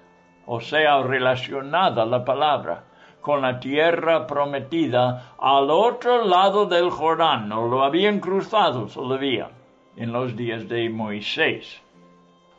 o 0.47 0.59
sea, 0.59 1.01
relacionada 1.03 2.03
la 2.05 2.25
palabra 2.25 2.83
con 3.21 3.41
la 3.41 3.59
tierra 3.59 4.27
prometida 4.27 5.33
al 5.39 5.71
otro 5.71 6.25
lado 6.25 6.67
del 6.67 6.91
Jordán, 6.91 7.49
no 7.49 7.67
lo 7.67 7.83
habían 7.83 8.19
cruzado 8.19 8.85
todavía 8.85 9.49
en 9.95 10.11
los 10.11 10.35
días 10.35 10.69
de 10.69 10.89
Moisés. 10.89 11.81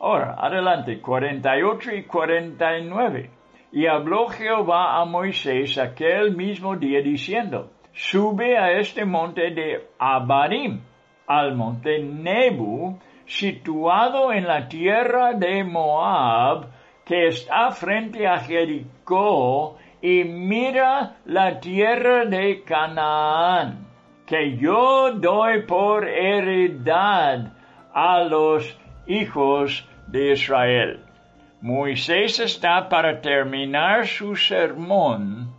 Ahora, 0.00 0.34
adelante, 0.38 1.00
48 1.00 1.94
y 1.94 2.02
49. 2.02 3.36
Y 3.72 3.87
habló 3.87 4.29
Jehová 4.29 5.00
a 5.00 5.05
Moisés 5.05 5.76
aquel 5.79 6.37
mismo 6.37 6.76
día 6.76 7.02
diciendo, 7.02 7.70
sube 7.92 8.57
a 8.57 8.79
este 8.79 9.05
monte 9.05 9.50
de 9.50 9.88
Abarim, 9.98 10.81
al 11.26 11.57
monte 11.57 11.98
Nebu, 11.98 12.98
situado 13.26 14.33
en 14.33 14.46
la 14.46 14.68
tierra 14.68 15.33
de 15.33 15.64
Moab, 15.64 16.66
que 17.05 17.29
está 17.29 17.70
frente 17.70 18.26
a 18.26 18.38
Jericó, 18.38 19.76
y 20.00 20.24
mira 20.24 21.16
la 21.24 21.59
tierra 21.59 22.24
de 22.26 22.62
Canaán, 22.62 23.87
que 24.26 24.57
yo 24.57 25.12
doy 25.12 25.62
por 25.62 26.07
heredad 26.07 27.52
a 27.92 28.22
los 28.22 28.79
hijos 29.07 29.88
de 30.07 30.33
Israel. 30.33 31.05
Moisés 31.62 32.38
está 32.38 32.86
para 32.86 33.20
terminar 33.22 34.06
su 34.06 34.36
sermón 34.36 35.54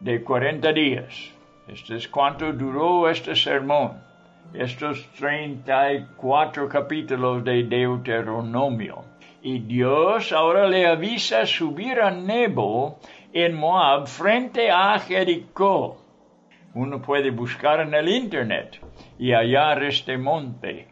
de 0.00 0.24
40 0.24 0.72
días. 0.72 1.32
Este 1.68 1.96
es 1.96 2.08
cuánto 2.08 2.52
duró 2.52 3.08
este 3.08 3.36
sermón. 3.36 4.02
Estos 4.52 5.06
34 5.12 6.68
capítulos 6.68 7.44
de 7.44 7.62
Deuteronomio. 7.62 9.04
Y 9.40 9.60
Dios 9.60 10.32
ahora 10.32 10.66
le 10.66 10.86
avisa 10.86 11.46
subir 11.46 12.00
a 12.00 12.10
Nebo 12.10 12.98
en 13.32 13.54
Moab 13.54 14.08
frente 14.08 14.68
a 14.68 14.98
Jericó. 14.98 15.98
Uno 16.74 17.00
puede 17.00 17.30
buscar 17.30 17.80
en 17.80 17.94
el 17.94 18.08
internet 18.08 18.80
y 19.16 19.30
hallar 19.30 19.84
este 19.84 20.18
monte 20.18 20.88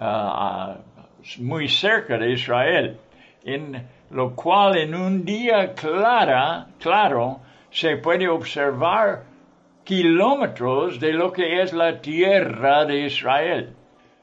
ah, 0.00 0.74
ah, 0.76 1.04
muy 1.38 1.68
cerca 1.68 2.18
de 2.18 2.32
Israel, 2.32 2.98
en 3.44 3.86
lo 4.10 4.34
cual 4.34 4.76
en 4.78 4.94
un 4.94 5.24
día 5.24 5.74
claro 5.74 7.40
se 7.70 7.96
puede 7.96 8.28
observar 8.28 9.24
kilómetros 9.84 11.00
de 11.00 11.12
lo 11.12 11.32
que 11.32 11.62
es 11.62 11.72
la 11.72 12.00
tierra 12.00 12.84
de 12.84 13.06
Israel, 13.06 13.74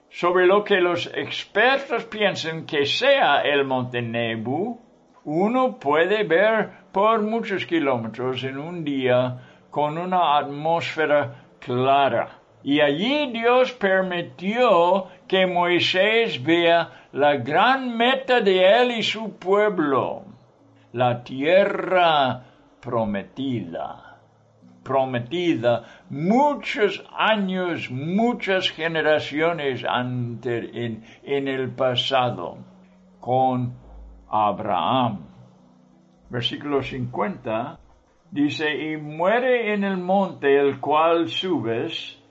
sobre 0.10 0.46
lo 0.46 0.64
que 0.64 0.80
los 0.80 1.08
expertos 1.08 2.06
piensan 2.06 2.66
que 2.66 2.86
sea 2.86 3.42
el 3.42 3.66
monte 3.66 4.02
Nebu, 4.02 4.80
uno 5.26 5.80
puede 5.80 6.24
ver 6.24 6.70
por 6.92 7.22
muchos 7.22 7.66
kilómetros 7.66 8.44
en 8.44 8.60
un 8.60 8.84
día 8.84 9.40
con 9.72 9.98
una 9.98 10.38
atmósfera 10.38 11.46
clara. 11.60 12.45
Y 12.66 12.82
allí 12.82 13.32
Dios 13.32 13.74
permitió 13.74 15.06
que 15.28 15.46
Moisés 15.46 16.44
vea 16.44 16.90
la 17.12 17.36
gran 17.38 17.96
meta 17.96 18.42
de 18.42 18.58
él 18.58 18.90
y 18.98 19.04
su 19.04 19.38
pueblo, 19.38 20.24
la 20.92 21.24
tierra 21.24 22.44
prometida. 22.82 24.18
prometida 24.82 25.84
muchos 26.10 27.06
años, 27.16 27.92
muchas 27.92 28.72
generaciones 28.72 29.86
antes, 29.88 30.68
en, 30.74 31.04
en 31.22 31.48
el 31.48 31.70
pasado 31.70 32.58
con 33.20 33.76
Abraham. 34.28 35.20
Versículo 36.32 36.82
50 36.82 37.80
dice, 38.32 38.92
y 38.92 38.98
muere 38.98 39.72
en 39.72 39.84
el 39.84 39.98
monte 39.98 40.60
el 40.60 40.80
cual 40.80 41.30
subes, 41.30 42.25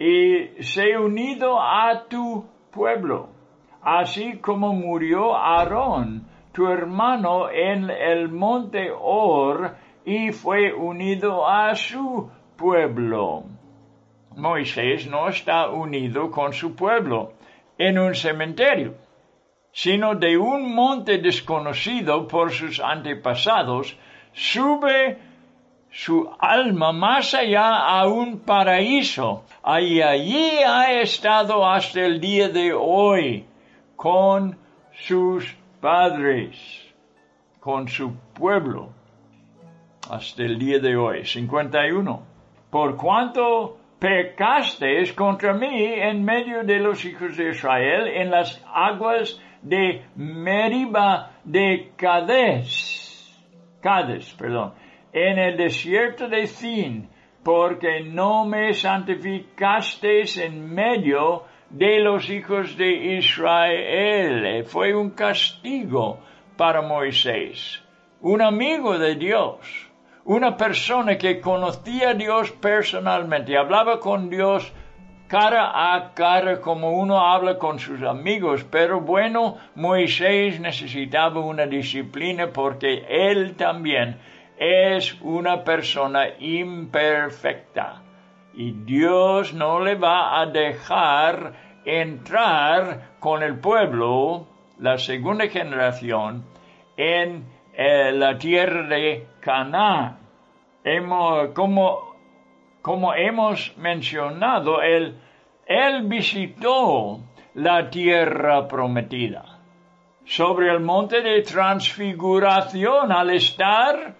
y 0.00 0.62
se 0.62 0.96
unido 0.96 1.60
a 1.60 2.06
tu 2.08 2.46
pueblo, 2.70 3.28
así 3.82 4.38
como 4.38 4.72
murió 4.72 5.36
Aarón, 5.36 6.26
tu 6.52 6.68
hermano, 6.68 7.50
en 7.50 7.90
el 7.90 8.30
monte 8.30 8.90
Or, 8.98 9.76
y 10.06 10.32
fue 10.32 10.72
unido 10.72 11.46
a 11.46 11.74
su 11.74 12.30
pueblo. 12.56 13.44
Moisés 14.36 15.06
no 15.06 15.28
está 15.28 15.68
unido 15.68 16.30
con 16.30 16.54
su 16.54 16.74
pueblo 16.74 17.34
en 17.76 17.98
un 17.98 18.14
cementerio, 18.14 18.94
sino 19.70 20.14
de 20.14 20.38
un 20.38 20.74
monte 20.74 21.18
desconocido 21.18 22.26
por 22.26 22.52
sus 22.52 22.80
antepasados, 22.80 23.98
sube 24.32 25.18
su 25.90 26.30
alma 26.38 26.92
más 26.92 27.34
allá 27.34 27.76
a 27.86 28.06
un 28.06 28.40
paraíso, 28.40 29.44
y 29.80 30.00
allí 30.00 30.58
ha 30.66 31.00
estado 31.00 31.66
hasta 31.68 32.00
el 32.00 32.20
día 32.20 32.48
de 32.48 32.72
hoy 32.72 33.44
con 33.96 34.56
sus 34.92 35.56
padres, 35.80 36.56
con 37.58 37.88
su 37.88 38.14
pueblo, 38.34 38.90
hasta 40.08 40.42
el 40.42 40.58
día 40.58 40.78
de 40.78 40.96
hoy. 40.96 41.24
51. 41.24 42.22
Por 42.70 42.96
cuanto 42.96 43.78
pecasteis 43.98 45.12
contra 45.12 45.52
mí 45.52 45.84
en 45.84 46.24
medio 46.24 46.64
de 46.64 46.78
los 46.78 47.04
hijos 47.04 47.36
de 47.36 47.50
Israel 47.50 48.08
en 48.08 48.30
las 48.30 48.64
aguas 48.72 49.40
de 49.62 50.02
Meriba 50.16 51.32
de 51.44 51.92
Cades, 51.96 53.38
Cades, 53.82 54.32
perdón, 54.38 54.72
en 55.12 55.38
el 55.38 55.56
desierto 55.56 56.28
de 56.28 56.46
Zin, 56.46 57.08
porque 57.42 58.00
no 58.00 58.44
me 58.44 58.74
santificasteis 58.74 60.36
en 60.38 60.72
medio 60.72 61.44
de 61.70 62.00
los 62.00 62.28
hijos 62.28 62.76
de 62.76 63.16
Israel. 63.18 64.64
Fue 64.64 64.94
un 64.94 65.10
castigo 65.10 66.18
para 66.56 66.82
Moisés, 66.82 67.82
un 68.20 68.42
amigo 68.42 68.98
de 68.98 69.14
Dios, 69.14 69.90
una 70.24 70.56
persona 70.56 71.16
que 71.16 71.40
conocía 71.40 72.10
a 72.10 72.14
Dios 72.14 72.50
personalmente, 72.52 73.56
hablaba 73.56 73.98
con 73.98 74.28
Dios 74.28 74.72
cara 75.30 75.94
a 75.94 76.12
cara 76.12 76.60
como 76.60 76.90
uno 76.90 77.20
habla 77.20 77.56
con 77.56 77.78
sus 77.78 78.02
amigos, 78.02 78.64
pero 78.64 79.00
bueno, 79.00 79.58
Moisés 79.76 80.58
necesitaba 80.58 81.40
una 81.40 81.66
disciplina 81.66 82.48
porque 82.52 83.04
él 83.08 83.54
también 83.54 84.18
es 84.60 85.18
una 85.22 85.64
persona 85.64 86.28
imperfecta 86.38 88.02
y 88.52 88.72
Dios 88.72 89.54
no 89.54 89.80
le 89.80 89.94
va 89.94 90.38
a 90.38 90.44
dejar 90.44 91.54
entrar 91.86 93.12
con 93.20 93.42
el 93.42 93.58
pueblo, 93.58 94.46
la 94.78 94.98
segunda 94.98 95.48
generación, 95.48 96.44
en 96.94 97.46
eh, 97.72 98.12
la 98.12 98.36
tierra 98.36 98.86
de 98.86 99.28
Canaán. 99.40 100.18
como, 101.54 102.16
como 102.82 103.14
hemos 103.14 103.74
mencionado, 103.78 104.82
él, 104.82 105.16
él 105.64 106.02
visitó 106.02 107.20
la 107.54 107.88
tierra 107.88 108.68
prometida. 108.68 109.58
Sobre 110.26 110.70
el 110.70 110.80
monte 110.80 111.22
de 111.22 111.40
transfiguración, 111.40 113.10
al 113.10 113.30
estar 113.30 114.19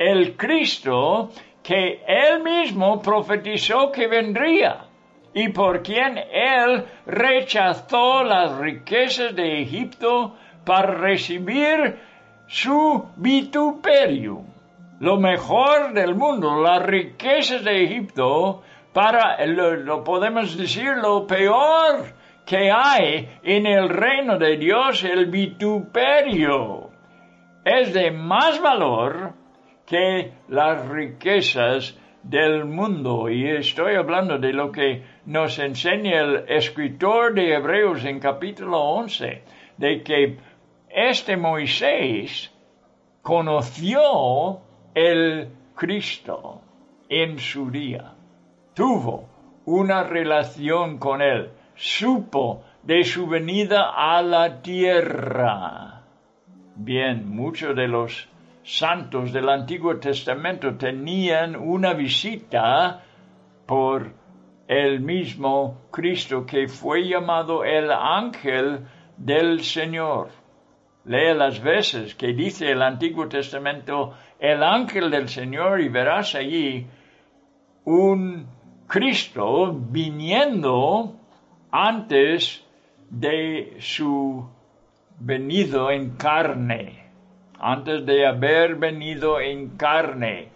el 0.00 0.34
Cristo 0.34 1.30
que 1.62 2.02
él 2.06 2.42
mismo 2.42 3.02
profetizó 3.02 3.92
que 3.92 4.06
vendría 4.06 4.86
y 5.34 5.50
por 5.50 5.82
quien 5.82 6.16
él 6.16 6.86
rechazó 7.04 8.24
las 8.24 8.56
riquezas 8.56 9.36
de 9.36 9.60
Egipto 9.60 10.34
para 10.64 10.94
recibir 10.94 11.98
su 12.46 13.04
vituperio. 13.16 14.40
Lo 15.00 15.18
mejor 15.18 15.92
del 15.92 16.14
mundo, 16.14 16.62
las 16.62 16.82
riquezas 16.82 17.62
de 17.62 17.84
Egipto, 17.84 18.62
para, 18.94 19.44
lo, 19.46 20.02
podemos 20.02 20.56
decir, 20.56 20.96
lo 20.96 21.26
peor 21.26 22.06
que 22.46 22.70
hay 22.72 23.28
en 23.42 23.66
el 23.66 23.90
reino 23.90 24.38
de 24.38 24.56
Dios, 24.56 25.04
el 25.04 25.26
vituperio. 25.26 26.88
Es 27.64 27.92
de 27.92 28.10
más 28.10 28.60
valor 28.60 29.39
que 29.90 30.30
las 30.48 30.88
riquezas 30.88 31.98
del 32.22 32.64
mundo. 32.64 33.28
Y 33.28 33.48
estoy 33.48 33.96
hablando 33.96 34.38
de 34.38 34.52
lo 34.52 34.70
que 34.70 35.02
nos 35.26 35.58
enseña 35.58 36.20
el 36.20 36.44
escritor 36.46 37.34
de 37.34 37.54
Hebreos 37.54 38.04
en 38.04 38.20
capítulo 38.20 38.78
11, 38.78 39.42
de 39.78 40.02
que 40.04 40.38
este 40.88 41.36
Moisés 41.36 42.52
conoció 43.20 44.60
el 44.94 45.48
Cristo 45.74 46.60
en 47.08 47.40
su 47.40 47.68
día, 47.68 48.12
tuvo 48.74 49.28
una 49.64 50.04
relación 50.04 50.98
con 50.98 51.20
él, 51.20 51.50
supo 51.74 52.62
de 52.84 53.02
su 53.02 53.26
venida 53.26 53.90
a 53.96 54.22
la 54.22 54.62
tierra. 54.62 56.02
Bien, 56.76 57.28
muchos 57.28 57.74
de 57.74 57.88
los 57.88 58.30
santos 58.62 59.32
del 59.32 59.48
Antiguo 59.48 59.98
Testamento 59.98 60.76
tenían 60.76 61.56
una 61.56 61.94
visita 61.94 63.02
por 63.66 64.12
el 64.68 65.00
mismo 65.00 65.88
Cristo 65.90 66.44
que 66.46 66.68
fue 66.68 67.08
llamado 67.08 67.64
el 67.64 67.90
ángel 67.90 68.86
del 69.16 69.62
Señor. 69.62 70.28
Lee 71.04 71.34
las 71.34 71.60
veces 71.60 72.14
que 72.14 72.32
dice 72.34 72.70
el 72.70 72.82
Antiguo 72.82 73.26
Testamento 73.28 74.14
el 74.38 74.62
ángel 74.62 75.10
del 75.10 75.28
Señor 75.28 75.80
y 75.80 75.88
verás 75.88 76.34
allí 76.34 76.86
un 77.84 78.46
Cristo 78.86 79.72
viniendo 79.72 81.16
antes 81.70 82.64
de 83.08 83.76
su 83.80 84.48
venido 85.18 85.90
en 85.90 86.16
carne 86.16 86.99
antes 87.60 88.06
de 88.06 88.26
haber 88.26 88.76
venido 88.76 89.40
en 89.40 89.76
carne, 89.76 90.48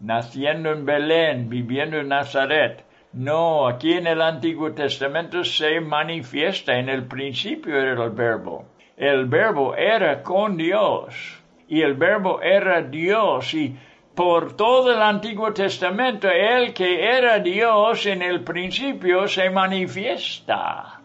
naciendo 0.00 0.72
en 0.72 0.84
Belén, 0.84 1.48
viviendo 1.48 1.98
en 1.98 2.08
Nazaret. 2.08 2.84
No, 3.12 3.66
aquí 3.68 3.92
en 3.92 4.06
el 4.06 4.20
Antiguo 4.20 4.72
Testamento 4.72 5.44
se 5.44 5.80
manifiesta, 5.80 6.78
en 6.78 6.88
el 6.88 7.06
principio 7.06 7.80
era 7.80 8.04
el 8.04 8.10
verbo. 8.10 8.66
El 8.96 9.26
verbo 9.26 9.74
era 9.76 10.22
con 10.22 10.56
Dios 10.56 11.42
y 11.68 11.82
el 11.82 11.94
verbo 11.94 12.42
era 12.42 12.82
Dios 12.82 13.54
y 13.54 13.76
por 14.14 14.56
todo 14.56 14.92
el 14.92 15.00
Antiguo 15.00 15.52
Testamento 15.52 16.28
el 16.28 16.74
que 16.74 17.04
era 17.04 17.38
Dios 17.38 18.04
en 18.06 18.22
el 18.22 18.42
principio 18.42 19.28
se 19.28 19.48
manifiesta 19.48 21.00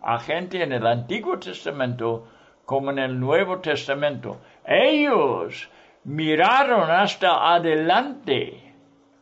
a 0.00 0.18
gente 0.20 0.62
en 0.62 0.72
el 0.72 0.86
Antiguo 0.86 1.38
Testamento 1.38 2.26
como 2.68 2.90
en 2.90 2.98
el 2.98 3.18
Nuevo 3.18 3.60
Testamento. 3.60 4.42
Ellos 4.62 5.70
miraron 6.04 6.90
hasta 6.90 7.54
adelante 7.54 8.74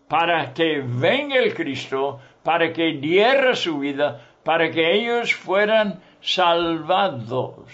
para 0.09 0.53
que 0.53 0.83
venga 0.85 1.37
el 1.37 1.55
Cristo, 1.55 2.19
para 2.43 2.73
que 2.73 2.95
diera 2.95 3.55
su 3.55 3.79
vida, 3.79 4.21
para 4.43 4.69
que 4.73 4.93
ellos 4.93 5.33
fueran 5.33 6.01
salvados. 6.21 7.71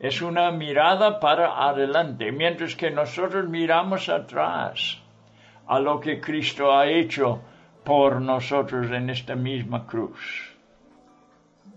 Es 0.00 0.22
una 0.22 0.50
mirada 0.52 1.20
para 1.20 1.68
adelante, 1.68 2.32
mientras 2.32 2.74
que 2.74 2.90
nosotros 2.90 3.46
miramos 3.46 4.08
atrás 4.08 5.02
a 5.66 5.78
lo 5.80 6.00
que 6.00 6.18
Cristo 6.18 6.74
ha 6.74 6.86
hecho 6.86 7.42
por 7.84 8.22
nosotros 8.22 8.90
en 8.90 9.10
esta 9.10 9.34
misma 9.34 9.86
cruz. 9.86 10.47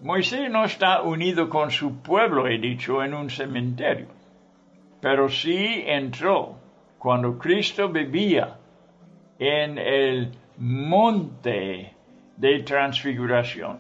Moisés 0.02 0.50
no 0.50 0.66
está 0.66 1.02
unido 1.04 1.48
con 1.48 1.70
su 1.70 2.02
pueblo, 2.02 2.48
he 2.48 2.58
dicho, 2.58 3.04
en 3.04 3.14
un 3.14 3.30
cementerio, 3.30 4.08
pero 5.00 5.30
sí 5.30 5.84
entró 5.86 6.58
cuando 6.98 7.38
Cristo 7.38 7.90
vivía 7.90 8.58
en 9.38 9.78
el 9.78 10.32
monte 10.58 11.94
de 12.36 12.64
transfiguración. 12.64 13.80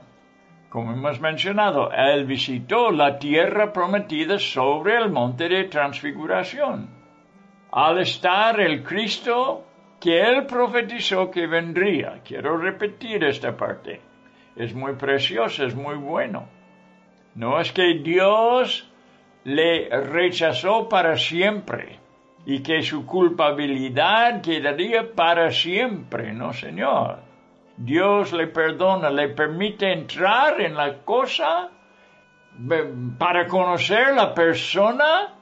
Como 0.70 0.94
hemos 0.94 1.20
mencionado, 1.20 1.92
Él 1.92 2.26
visitó 2.26 2.92
la 2.92 3.18
tierra 3.18 3.74
prometida 3.74 4.38
sobre 4.38 4.98
el 4.98 5.10
monte 5.10 5.50
de 5.50 5.64
transfiguración. 5.66 6.88
Al 7.72 8.00
estar 8.00 8.60
el 8.60 8.84
Cristo 8.84 9.66
que 10.00 10.20
él 10.20 10.46
profetizó 10.48 11.30
que 11.30 11.46
vendría. 11.46 12.22
Quiero 12.24 12.58
repetir 12.58 13.24
esta 13.24 13.56
parte. 13.56 14.11
Es 14.56 14.74
muy 14.74 14.94
precioso, 14.94 15.66
es 15.66 15.76
muy 15.76 15.96
bueno. 15.96 16.48
No 17.36 17.60
es 17.60 17.72
que 17.72 18.00
Dios 18.00 18.90
le 19.44 19.90
rechazó 19.90 20.90
para 20.90 21.18
siempre 21.18 22.00
y 22.46 22.62
que 22.62 22.82
su 22.82 23.06
culpabilidad 23.06 24.42
quedaría 24.42 25.14
para 25.14 25.52
siempre, 25.52 26.34
no 26.34 26.54
Señor. 26.54 27.20
Dios 27.78 28.34
le 28.34 28.48
perdona, 28.48 29.10
le 29.10 29.30
permite 29.30 29.92
entrar 29.92 30.60
en 30.62 30.76
la 30.76 31.00
cosa 31.04 31.70
para 33.18 33.48
conocer 33.48 34.14
la 34.14 34.34
persona 34.34 35.34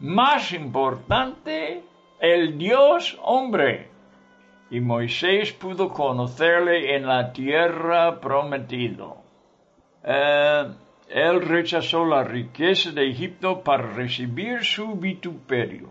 más 0.00 0.52
importante, 0.52 1.84
el 2.20 2.58
Dios 2.58 3.18
hombre. 3.22 3.90
Y 4.68 4.80
Moisés 4.80 5.52
pudo 5.52 5.88
conocerle 5.90 6.96
en 6.96 7.06
la 7.06 7.32
tierra 7.32 8.18
prometido. 8.20 9.18
Eh, 10.02 10.64
él 11.08 11.40
rechazó 11.42 12.04
la 12.04 12.24
riqueza 12.24 12.90
de 12.90 13.08
Egipto 13.08 13.62
para 13.62 13.94
recibir 13.94 14.64
su 14.64 14.96
vituperio. 14.96 15.90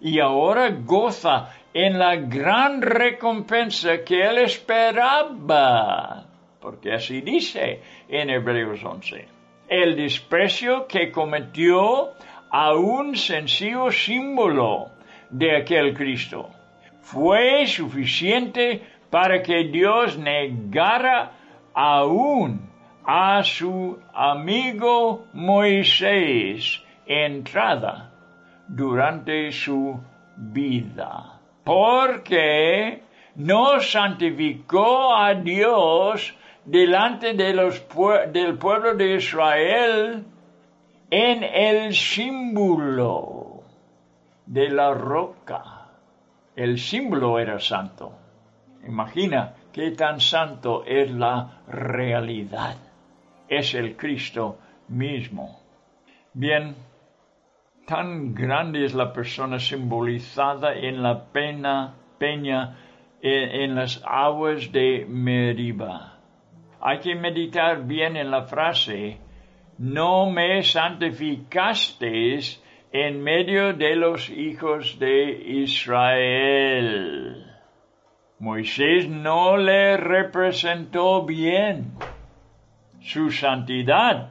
Y 0.00 0.20
ahora 0.20 0.70
goza 0.70 1.50
en 1.72 1.98
la 1.98 2.14
gran 2.14 2.80
recompensa 2.82 4.04
que 4.04 4.22
él 4.22 4.38
esperaba. 4.38 6.26
Porque 6.60 6.92
así 6.92 7.20
dice 7.20 7.80
en 8.08 8.30
Hebreos 8.30 8.84
11. 8.84 9.26
El 9.68 9.96
desprecio 9.96 10.86
que 10.86 11.10
cometió 11.10 12.12
a 12.50 12.74
un 12.74 13.16
sencillo 13.16 13.90
símbolo 13.90 14.90
de 15.30 15.56
aquel 15.56 15.94
Cristo 15.94 16.48
fue 17.04 17.66
suficiente 17.66 18.82
para 19.10 19.42
que 19.42 19.64
Dios 19.64 20.18
negara 20.18 21.32
aún 21.74 22.70
a 23.04 23.42
su 23.42 23.98
amigo 24.14 25.26
Moisés 25.34 26.82
entrada 27.06 28.10
durante 28.66 29.52
su 29.52 30.00
vida, 30.36 31.40
porque 31.62 33.02
no 33.36 33.80
santificó 33.80 35.14
a 35.14 35.34
Dios 35.34 36.34
delante 36.64 37.34
de 37.34 37.52
los, 37.52 37.84
del 38.32 38.56
pueblo 38.56 38.94
de 38.94 39.16
Israel 39.16 40.24
en 41.10 41.42
el 41.42 41.94
símbolo 41.94 43.62
de 44.46 44.70
la 44.70 44.94
roca. 44.94 45.73
El 46.56 46.78
símbolo 46.78 47.38
era 47.38 47.58
santo. 47.58 48.12
Imagina 48.86 49.54
qué 49.72 49.92
tan 49.92 50.20
santo 50.20 50.84
es 50.84 51.10
la 51.10 51.62
realidad. 51.66 52.76
Es 53.48 53.74
el 53.74 53.96
Cristo 53.96 54.58
mismo. 54.88 55.60
Bien, 56.32 56.76
tan 57.86 58.34
grande 58.34 58.84
es 58.84 58.94
la 58.94 59.12
persona 59.12 59.58
simbolizada 59.58 60.74
en 60.74 61.02
la 61.02 61.24
pena, 61.24 61.94
peña 62.18 62.76
en, 63.20 63.74
las 63.74 64.02
aguas 64.06 64.70
de 64.70 65.06
Meriba. 65.08 66.18
Hay 66.80 67.00
que 67.00 67.14
meditar 67.14 67.84
bien 67.84 68.16
en 68.16 68.30
la 68.30 68.42
frase, 68.42 69.18
no 69.78 70.30
me 70.30 70.62
santificasteis 70.62 72.62
en 72.94 73.20
medio 73.24 73.72
de 73.72 73.96
los 73.96 74.30
hijos 74.30 75.00
de 75.00 75.32
Israel. 75.64 77.44
Moisés 78.38 79.08
no 79.08 79.56
le 79.56 79.96
representó 79.96 81.24
bien 81.24 81.90
su 83.00 83.32
santidad 83.32 84.30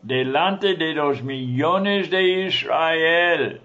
delante 0.00 0.74
de 0.76 0.94
los 0.94 1.22
millones 1.22 2.08
de 2.08 2.46
Israel. 2.46 3.60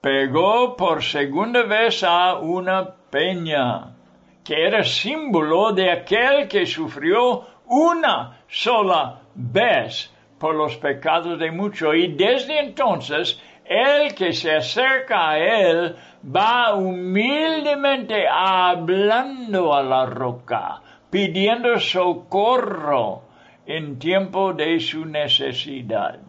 Pegó 0.00 0.74
por 0.74 1.02
segunda 1.02 1.64
vez 1.64 2.02
a 2.02 2.36
una 2.36 2.94
peña, 3.10 3.94
que 4.42 4.66
era 4.68 4.82
símbolo 4.82 5.74
de 5.74 5.90
aquel 5.90 6.48
que 6.48 6.64
sufrió 6.64 7.46
una 7.66 8.38
sola 8.48 9.20
vez 9.34 10.15
por 10.38 10.54
los 10.54 10.76
pecados 10.76 11.38
de 11.38 11.50
muchos, 11.50 11.94
y 11.94 12.08
desde 12.08 12.60
entonces 12.60 13.40
el 13.64 14.14
que 14.14 14.32
se 14.32 14.54
acerca 14.54 15.30
a 15.30 15.38
él 15.38 15.96
va 16.24 16.74
humildemente 16.74 18.26
hablando 18.28 19.74
a 19.74 19.82
la 19.82 20.06
roca, 20.06 20.80
pidiendo 21.10 21.78
socorro 21.78 23.22
en 23.66 23.98
tiempo 23.98 24.52
de 24.52 24.78
su 24.78 25.04
necesidad. 25.04 26.20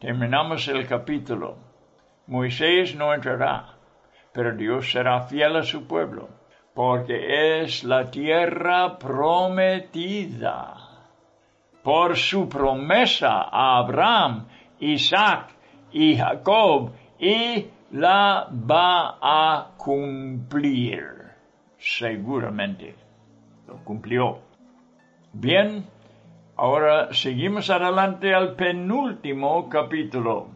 Terminamos 0.00 0.68
el 0.68 0.86
capítulo. 0.86 1.56
Moisés 2.28 2.94
no 2.94 3.12
entrará, 3.12 3.74
pero 4.32 4.54
Dios 4.54 4.90
será 4.92 5.22
fiel 5.22 5.56
a 5.56 5.62
su 5.62 5.86
pueblo, 5.86 6.28
porque 6.74 7.62
es 7.62 7.84
la 7.84 8.10
tierra 8.10 8.98
prometida. 8.98 10.77
Por 11.88 12.18
su 12.18 12.50
promesa 12.50 13.48
a 13.50 13.78
Abraham, 13.78 14.44
Isaac 14.78 15.54
y 15.90 16.16
Jacob, 16.18 16.92
y 17.18 17.64
la 17.92 18.46
va 18.50 19.16
a 19.22 19.68
cumplir. 19.78 21.02
Seguramente. 21.78 22.94
Lo 23.66 23.76
cumplió. 23.84 24.38
Bien, 25.32 25.86
Ahora 26.60 27.14
seguimos 27.14 27.70
adelante 27.70 28.34
al 28.34 28.56
penúltimo 28.56 29.68
capítulo, 29.70 30.48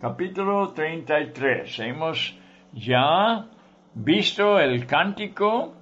capítulo 0.00 0.68
33. 0.72 1.78
Hemos 1.80 2.38
ya 2.72 3.46
visto 3.92 4.60
el 4.60 4.86
cántico, 4.86 5.74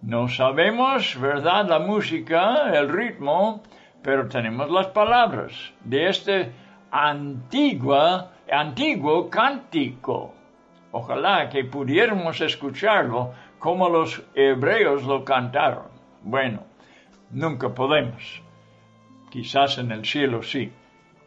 no 0.00 0.26
sabemos, 0.28 1.20
¿verdad?, 1.20 1.68
la 1.68 1.78
música, 1.80 2.72
el 2.72 2.88
ritmo, 2.88 3.62
pero 4.04 4.28
tenemos 4.28 4.70
las 4.70 4.88
palabras 4.88 5.72
de 5.82 6.08
este 6.10 6.52
antigua, 6.90 8.32
antiguo 8.52 9.30
cántico. 9.30 10.34
Ojalá 10.92 11.48
que 11.48 11.64
pudiéramos 11.64 12.38
escucharlo 12.42 13.32
como 13.58 13.88
los 13.88 14.22
hebreos 14.34 15.04
lo 15.04 15.24
cantaron. 15.24 15.86
Bueno, 16.22 16.64
nunca 17.30 17.74
podemos. 17.74 18.42
Quizás 19.30 19.78
en 19.78 19.90
el 19.90 20.04
cielo 20.04 20.42
sí. 20.42 20.70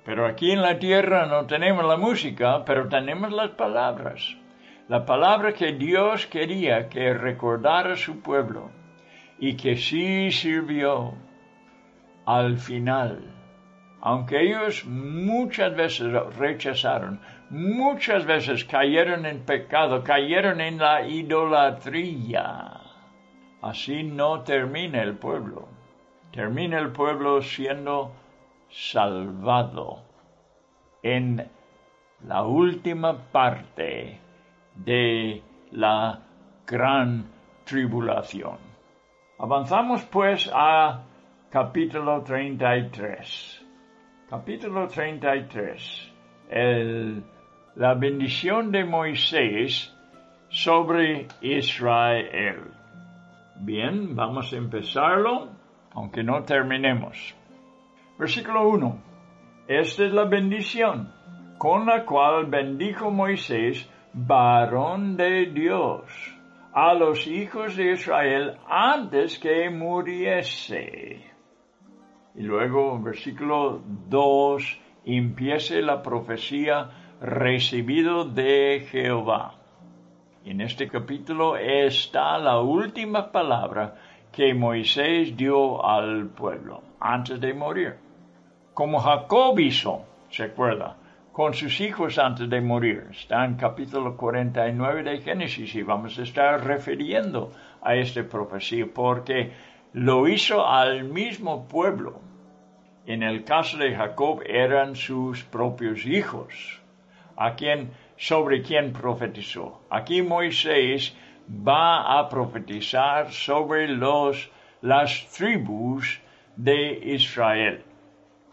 Pero 0.05 0.27
aquí 0.27 0.51
en 0.51 0.61
la 0.61 0.77
tierra 0.77 1.25
no 1.25 1.47
tenemos 1.47 1.83
la 1.83 1.97
música, 1.97 2.63
pero 2.63 2.87
tenemos 2.87 3.33
las 3.33 3.49
palabras. 3.49 4.37
La 4.87 5.03
palabra 5.03 5.51
que 5.51 5.73
Dios 5.73 6.27
quería 6.27 6.89
que 6.89 7.13
recordara 7.15 7.97
su 7.97 8.21
pueblo 8.21 8.69
y 9.39 9.57
que 9.57 9.75
sí 9.75 10.31
sirvió 10.31 11.15
al 12.27 12.57
final. 12.57 13.33
Aunque 14.01 14.39
ellos 14.39 14.85
muchas 14.85 15.75
veces 15.75 16.13
rechazaron, 16.37 17.19
muchas 17.49 18.27
veces 18.27 18.63
cayeron 18.65 19.25
en 19.25 19.43
pecado, 19.43 20.03
cayeron 20.03 20.61
en 20.61 20.77
la 20.77 21.07
idolatría. 21.07 22.81
Así 23.63 24.03
no 24.03 24.43
termina 24.43 25.01
el 25.01 25.17
pueblo 25.17 25.77
termina 26.37 26.77
el 26.77 26.91
pueblo 26.91 27.41
siendo 27.41 28.11
salvado 28.69 30.03
en 31.01 31.49
la 32.27 32.43
última 32.43 33.17
parte 33.31 34.19
de 34.75 35.41
la 35.71 36.19
gran 36.67 37.25
tribulación. 37.63 38.59
Avanzamos 39.39 40.03
pues 40.05 40.47
a 40.53 41.05
capítulo 41.49 42.23
33. 42.23 43.65
Capítulo 44.29 44.87
33. 44.87 46.11
El, 46.49 47.23
la 47.75 47.93
bendición 47.93 48.69
de 48.71 48.83
Moisés 48.83 49.93
sobre 50.49 51.27
Israel. 51.41 52.71
Bien, 53.61 54.13
vamos 54.15 54.51
a 54.51 54.57
empezarlo 54.57 55.49
aunque 55.93 56.21
no 56.21 56.43
terminemos. 56.43 57.35
Versículo 58.19 58.67
1. 58.67 59.01
Esta 59.69 60.05
es 60.05 60.13
la 60.13 60.25
bendición 60.25 61.13
con 61.57 61.85
la 61.85 62.05
cual 62.05 62.47
bendijo 62.47 63.09
Moisés, 63.09 63.89
varón 64.13 65.15
de 65.15 65.47
Dios, 65.47 66.03
a 66.73 66.93
los 66.93 67.25
hijos 67.25 67.75
de 67.77 67.93
Israel 67.93 68.57
antes 68.67 69.39
que 69.39 69.69
muriese. 69.69 71.36
Y 72.37 72.43
luego, 72.43 72.99
versículo 72.99 73.81
2, 74.09 74.79
empieza 75.05 75.73
la 75.81 76.03
profecía 76.03 76.89
recibido 77.19 78.25
de 78.25 78.87
Jehová. 78.91 79.55
En 80.45 80.61
este 80.61 80.87
capítulo 80.87 81.57
está 81.57 82.37
la 82.37 82.59
última 82.59 83.31
palabra 83.31 83.95
que 84.31 84.53
Moisés 84.53 85.35
dio 85.35 85.83
al 85.83 86.27
pueblo 86.27 86.83
antes 86.99 87.41
de 87.41 87.55
morir. 87.55 87.95
Como 88.75 88.99
Jacob 88.99 89.59
hizo, 89.59 90.05
se 90.29 90.43
acuerda, 90.43 90.95
con 91.31 91.55
sus 91.55 91.81
hijos 91.81 92.19
antes 92.19 92.47
de 92.47 92.61
morir. 92.61 93.07
Está 93.09 93.45
en 93.45 93.55
capítulo 93.55 94.15
49 94.15 95.01
de 95.01 95.21
Génesis 95.21 95.73
y 95.73 95.81
vamos 95.81 96.19
a 96.19 96.21
estar 96.21 96.63
refiriendo 96.63 97.51
a 97.81 97.95
esta 97.95 98.23
profecía 98.23 98.85
porque 98.93 99.53
lo 99.93 100.27
hizo 100.27 100.67
al 100.67 101.05
mismo 101.05 101.67
pueblo. 101.67 102.26
En 103.07 103.23
el 103.23 103.45
caso 103.45 103.77
de 103.77 103.95
Jacob 103.95 104.41
eran 104.45 104.97
sus 104.97 105.41
propios 105.41 106.05
hijos, 106.05 106.81
a 107.37 107.55
quien, 107.55 107.91
sobre 108.17 108.61
quien 108.61 108.91
profetizó. 108.91 109.81
Aquí 109.89 110.21
Moisés 110.21 111.15
va 111.49 112.19
a 112.19 112.27
profetizar 112.27 113.31
sobre 113.31 113.87
los, 113.87 114.51
las 114.81 115.25
tribus 115.31 116.19
de 116.57 116.99
Israel. 117.15 117.81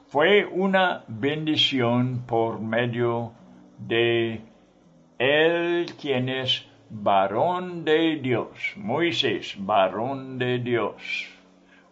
Fue 0.06 0.44
una 0.46 1.02
bendición 1.08 2.22
por 2.24 2.60
medio 2.60 3.32
de 3.76 4.40
él 5.18 5.86
quien 6.00 6.28
es 6.28 6.64
varón 6.90 7.84
de 7.84 8.20
Dios, 8.22 8.74
Moisés, 8.76 9.56
varón 9.58 10.38
de 10.38 10.60
Dios, 10.60 11.26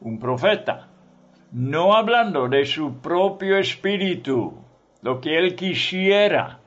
un 0.00 0.20
profeta, 0.20 0.91
no 1.52 1.94
hablando 1.94 2.48
de 2.48 2.64
su 2.64 3.00
propio 3.00 3.58
espíritu, 3.58 4.54
lo 5.02 5.20
que 5.20 5.36
él 5.36 5.54
quisiera, 5.54 6.60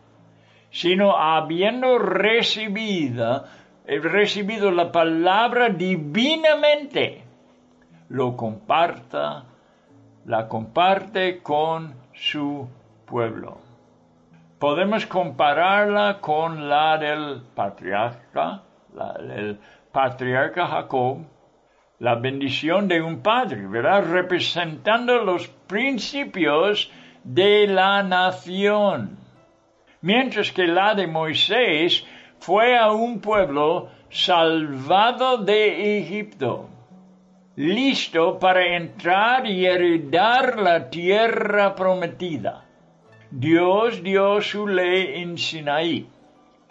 sino 0.70 1.18
habiendo 1.18 1.98
recibido, 1.98 3.46
recibido 3.88 4.72
la 4.72 4.92
palabra 4.92 5.70
divinamente, 5.70 7.24
lo 8.10 8.38
comparta, 8.38 9.46
la 10.26 10.48
comparte 10.48 11.42
con 11.42 11.96
su 12.14 12.68
pueblo. 13.06 13.58
Podemos 14.60 15.06
compararla 15.08 16.20
con 16.22 16.70
la 16.70 16.98
del 16.98 17.42
patriarca, 17.56 18.62
la 18.94 19.14
del 19.14 19.60
patriarca 19.92 20.68
Jacob, 20.68 21.26
la 22.00 22.16
bendición 22.16 22.88
de 22.88 23.02
un 23.02 23.22
padre, 23.22 23.68
¿verdad? 23.68 24.04
Representando 24.10 25.24
los 25.24 25.48
principios 25.48 26.92
de 27.24 27.68
la 27.68 28.04
nación. 28.04 29.18
Mientras 30.02 30.52
que 30.52 30.68
la 30.68 30.94
de 30.94 31.08
Moisés 31.08 32.06
fue 32.40 32.78
a 32.78 32.92
un 32.92 33.22
pueblo 33.22 33.90
salvado 34.10 35.38
de 35.38 36.00
Egipto, 36.00 36.70
listo 37.56 38.38
para 38.40 38.76
entrar 38.76 39.48
y 39.48 39.66
heredar 39.66 40.60
la 40.60 40.90
tierra 40.90 41.76
prometida. 41.76 42.66
Dios 43.32 44.04
dio 44.04 44.42
su 44.42 44.68
ley 44.68 45.22
en 45.22 45.38
Sinaí, 45.38 46.08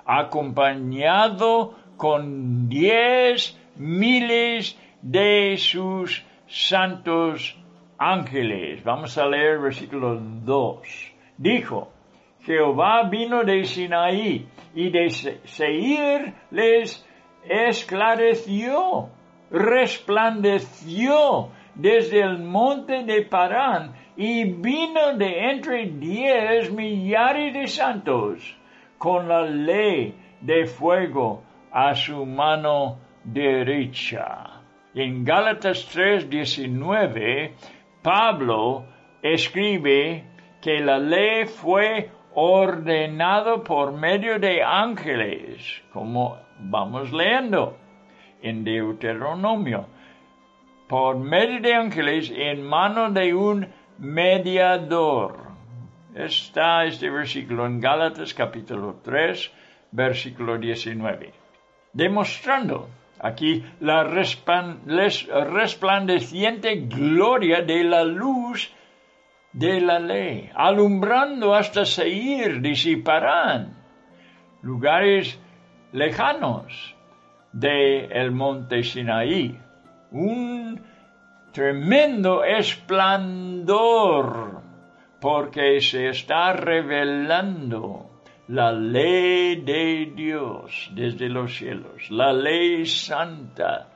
acompañado 0.04 1.74
con 1.96 2.68
diez 2.68 3.58
miles 3.76 4.78
de 5.04 5.56
sus 5.58 6.24
santos 6.46 7.54
ángeles. 7.98 8.82
Vamos 8.82 9.18
a 9.18 9.26
leer 9.26 9.58
versículo 9.58 10.18
2. 10.18 11.12
Dijo, 11.36 11.92
Jehová 12.40 13.06
vino 13.10 13.44
de 13.44 13.64
Sinaí 13.64 14.48
y 14.74 14.90
de 14.90 15.10
Seir 15.10 16.32
les 16.50 17.06
esclareció, 17.44 19.10
resplandeció 19.50 21.50
desde 21.74 22.22
el 22.22 22.38
monte 22.38 23.04
de 23.04 23.26
Parán 23.26 23.92
y 24.16 24.44
vino 24.44 25.18
de 25.18 25.50
entre 25.50 25.86
diez 25.86 26.72
millares 26.72 27.52
de 27.52 27.66
santos 27.66 28.56
con 28.96 29.28
la 29.28 29.42
ley 29.42 30.14
de 30.40 30.64
fuego 30.64 31.42
a 31.70 31.94
su 31.94 32.24
mano 32.24 32.96
derecha. 33.22 34.53
En 34.94 35.24
Gálatas 35.24 35.88
3:19, 35.92 37.52
Pablo 38.00 38.84
escribe 39.22 40.22
que 40.62 40.78
la 40.78 40.98
ley 40.98 41.46
fue 41.46 42.10
ordenado 42.34 43.64
por 43.64 43.92
medio 43.92 44.38
de 44.38 44.62
ángeles, 44.62 45.82
como 45.92 46.38
vamos 46.60 47.12
leyendo 47.12 47.76
en 48.40 48.62
Deuteronomio, 48.62 49.86
por 50.86 51.18
medio 51.18 51.60
de 51.60 51.74
ángeles 51.74 52.32
en 52.32 52.62
mano 52.62 53.10
de 53.10 53.34
un 53.34 53.66
mediador. 53.98 55.38
Está 56.14 56.84
este 56.84 57.10
versículo 57.10 57.66
en 57.66 57.80
Gálatas 57.80 58.32
capítulo 58.32 59.00
3, 59.02 59.50
versículo 59.90 60.56
19, 60.56 61.32
demostrando 61.92 62.88
aquí 63.18 63.64
la 63.80 64.04
resplandeciente 64.04 66.76
gloria 66.86 67.62
de 67.62 67.82
la 67.84 68.04
luz 68.04 68.70
de 69.52 69.80
la 69.80 69.98
ley, 69.98 70.50
alumbrando 70.54 71.54
hasta 71.54 71.84
Seir, 71.84 72.60
disiparán, 72.60 73.76
lugares 74.62 75.40
lejanos 75.92 76.94
del 77.52 78.12
el 78.12 78.30
monte 78.32 78.82
Sinaí. 78.82 79.60
Un 80.10 80.82
tremendo 81.52 82.42
esplendor, 82.44 84.60
porque 85.20 85.80
se 85.80 86.08
está 86.08 86.52
revelando 86.52 88.03
la 88.48 88.72
ley 88.72 89.56
de 89.56 90.12
Dios 90.14 90.90
desde 90.92 91.28
los 91.28 91.56
cielos, 91.56 92.10
la 92.10 92.32
ley 92.32 92.84
santa 92.84 93.88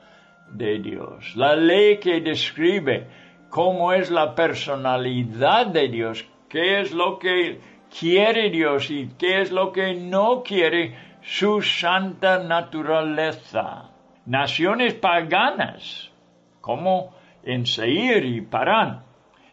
de 0.51 0.79
Dios, 0.79 1.35
la 1.35 1.55
ley 1.55 1.99
que 1.99 2.19
describe 2.21 3.07
cómo 3.49 3.93
es 3.93 4.09
la 4.09 4.33
personalidad 4.33 5.67
de 5.67 5.87
Dios, 5.89 6.25
qué 6.47 6.81
es 6.81 6.91
lo 6.93 7.19
que 7.19 7.59
quiere 7.99 8.49
Dios 8.49 8.89
y 8.89 9.09
qué 9.19 9.41
es 9.41 9.51
lo 9.51 9.71
que 9.71 9.93
no 9.93 10.41
quiere 10.41 10.95
su 11.21 11.61
santa 11.61 12.39
naturaleza. 12.43 13.91
Naciones 14.25 14.95
paganas, 14.95 16.11
como 16.59 17.15
en 17.43 17.67
Seir 17.67 18.25
y 18.25 18.41
Parán, 18.41 19.03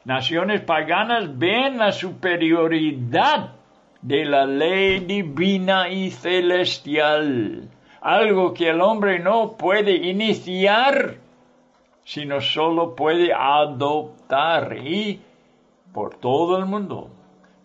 naciones 0.05 0.63
paganas 0.63 1.39
ven 1.39 1.77
la 1.77 1.93
superioridad 1.93 3.56
de 4.03 4.25
la 4.25 4.47
ley 4.47 5.01
divina 5.01 5.89
y 5.89 6.11
celestial, 6.11 7.69
algo 8.01 8.55
que 8.55 8.69
el 8.71 8.81
hombre 8.81 9.19
no 9.19 9.57
puede 9.57 9.93
iniciar, 9.97 11.17
sino 12.05 12.41
solo 12.41 12.95
puede 12.95 13.33
adoptar 13.33 14.77
y 14.79 15.21
por 15.93 16.15
todo 16.17 16.59
el 16.59 16.67
mundo 16.67 17.11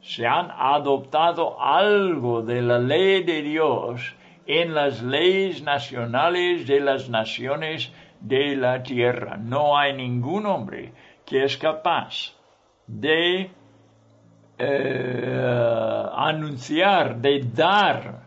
se 0.01 0.25
han 0.25 0.49
adoptado 0.51 1.61
algo 1.61 2.41
de 2.41 2.61
la 2.61 2.79
ley 2.79 3.23
de 3.23 3.43
Dios 3.43 4.15
en 4.47 4.73
las 4.73 5.03
leyes 5.03 5.61
nacionales 5.61 6.65
de 6.65 6.79
las 6.79 7.09
naciones 7.09 7.93
de 8.19 8.55
la 8.55 8.81
tierra. 8.81 9.37
No 9.37 9.77
hay 9.77 9.93
ningún 9.93 10.45
hombre 10.45 10.93
que 11.25 11.43
es 11.43 11.57
capaz 11.57 12.35
de 12.87 13.51
eh, 14.63 16.05
anunciar, 16.15 17.17
de 17.17 17.39
dar 17.39 18.21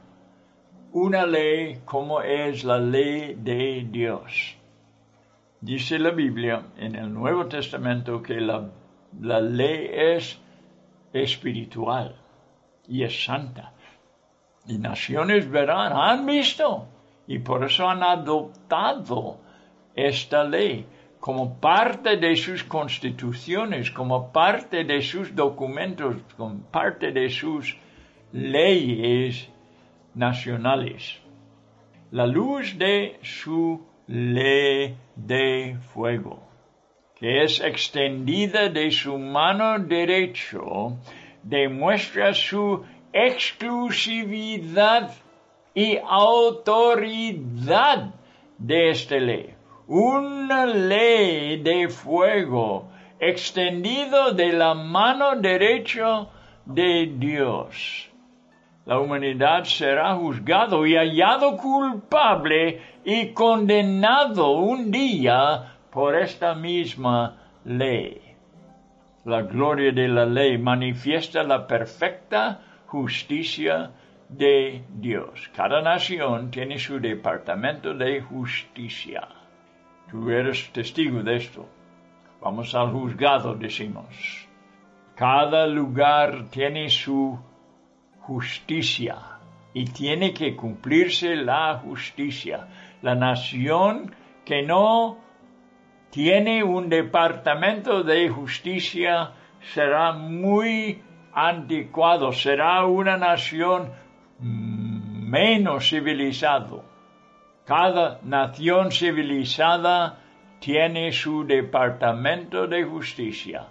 una 0.93 1.25
ley 1.27 1.81
como 1.85 2.23
es 2.23 2.65
la 2.65 2.79
ley 2.79 3.35
de 3.35 3.87
Dios. 3.89 4.57
Dice 5.61 5.99
la 5.99 6.11
Biblia 6.11 6.63
en 6.77 6.97
el 6.97 7.13
Nuevo 7.13 7.47
Testamento 7.47 8.21
que 8.21 8.41
la, 8.41 8.69
la 9.21 9.41
ley 9.41 9.91
es 9.93 10.41
espiritual 11.13 12.17
y 12.89 13.05
es 13.05 13.25
santa. 13.25 13.73
Y 14.67 14.79
naciones 14.79 15.49
verán, 15.49 15.93
han 15.93 16.27
visto, 16.27 16.89
y 17.29 17.39
por 17.39 17.65
eso 17.65 17.89
han 17.89 18.03
adoptado 18.03 19.39
esta 19.95 20.43
ley 20.43 20.85
como 21.25 21.59
parte 21.59 22.19
de 22.19 22.37
sus 22.37 22.63
constituciones, 22.63 23.91
como 23.91 24.31
parte 24.31 24.85
de 24.85 25.01
sus 25.01 25.35
documentos, 25.35 26.17
como 26.37 26.61
parte 26.71 27.13
de 27.13 27.31
sus 27.31 27.79
leyes 28.31 29.49
nacionales. 30.15 31.19
La 32.11 32.27
luz 32.27 32.77
de 32.77 33.17
su 33.23 33.81
ley 34.07 34.97
de 35.17 35.79
fuego, 35.95 36.43
que 37.19 37.43
es 37.43 37.59
extendida 37.59 38.69
de 38.69 38.91
su 38.91 39.17
mano 39.17 39.79
derecho, 39.79 40.99
demuestra 41.43 42.35
su 42.35 42.85
exclusividad 43.15 45.11
y 45.75 45.97
autoridad 46.07 48.13
de 48.59 48.91
esta 48.91 49.17
ley. 49.17 49.54
Una 49.87 50.65
ley 50.65 51.61
de 51.63 51.89
fuego 51.91 52.89
extendido 53.21 54.33
de 54.33 54.51
la 54.55 54.73
mano 54.73 55.37
derecha 55.37 56.27
de 56.65 57.13
Dios. 57.19 58.09
La 58.87 58.99
humanidad 58.99 59.65
será 59.65 60.15
juzgado 60.15 60.87
y 60.87 60.95
hallado 60.97 61.59
culpable 61.59 62.81
y 63.05 63.35
condenado 63.35 64.53
un 64.53 64.91
día 64.91 65.75
por 65.91 66.17
esta 66.17 66.55
misma 66.55 67.37
ley. 67.67 68.23
La 69.27 69.43
gloria 69.43 69.93
de 69.93 70.09
la 70.09 70.25
ley 70.25 70.57
manifiesta 70.57 71.43
la 71.43 71.67
perfecta 71.67 72.61
justicia 72.87 73.91
de 74.31 74.83
Dios. 74.89 75.51
Cada 75.55 75.83
nación 75.83 76.51
tiene 76.51 76.79
su 76.79 76.99
departamento 76.99 77.93
de 77.93 78.23
justicia. 78.23 79.44
Tú 80.11 80.31
eres 80.31 80.71
testigo 80.73 81.23
de 81.23 81.37
esto. 81.37 81.69
Vamos 82.41 82.75
al 82.75 82.93
juzgado, 82.93 83.55
decimos. 83.55 84.49
Cada 85.15 85.67
lugar 85.67 86.47
tiene 86.51 86.89
su 86.91 87.39
justicia 88.21 89.17
y 89.73 89.85
tiene 89.87 90.33
que 90.33 90.55
cumplirse 90.55 91.37
la 91.37 91.79
justicia. 91.79 92.69
La 93.03 93.15
nación 93.15 94.15
que 94.45 94.63
no 94.63 95.19
tiene 96.11 96.63
un 96.63 96.89
departamento 96.89 98.03
de 98.03 98.29
justicia 98.29 99.33
será 99.73 100.13
muy 100.13 101.03
anticuado, 101.33 102.33
será 102.33 102.85
una 102.85 103.17
nación 103.17 103.91
menos 104.39 105.89
civilizada. 105.89 106.94
Cada 107.65 108.21
nación 108.23 108.93
civilizada 108.93 110.19
tiene 110.61 111.13
su 111.13 111.45
departamento 111.47 112.67
de 112.67 112.85
justicia, 112.85 113.69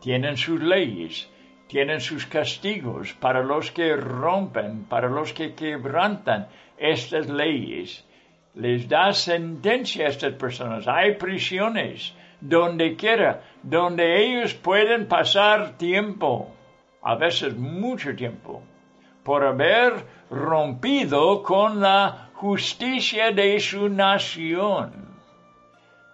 tienen 0.00 0.38
sus 0.38 0.58
leyes, 0.62 1.30
tienen 1.66 2.00
sus 2.00 2.24
castigos 2.24 3.12
para 3.12 3.42
los 3.42 3.70
que 3.72 3.94
rompen, 3.94 4.84
para 4.84 5.08
los 5.08 5.34
que 5.34 5.54
quebrantan 5.54 6.48
estas 6.78 7.28
leyes. 7.28 8.06
Les 8.54 8.88
da 8.88 9.12
sentencia 9.12 10.06
a 10.06 10.08
estas 10.08 10.32
personas. 10.32 10.88
Hay 10.88 11.16
prisiones 11.16 12.14
donde 12.40 12.96
quiera, 12.96 13.42
donde 13.62 14.24
ellos 14.24 14.54
pueden 14.54 15.08
pasar 15.08 15.76
tiempo, 15.76 16.54
a 17.02 17.16
veces 17.16 17.54
mucho 17.54 18.16
tiempo, 18.16 18.62
por 19.22 19.44
haber 19.44 19.92
rompido 20.30 21.42
con 21.42 21.80
la 21.82 22.25
justicia 22.36 23.32
de 23.32 23.58
su 23.58 23.88
nación. 23.88 24.92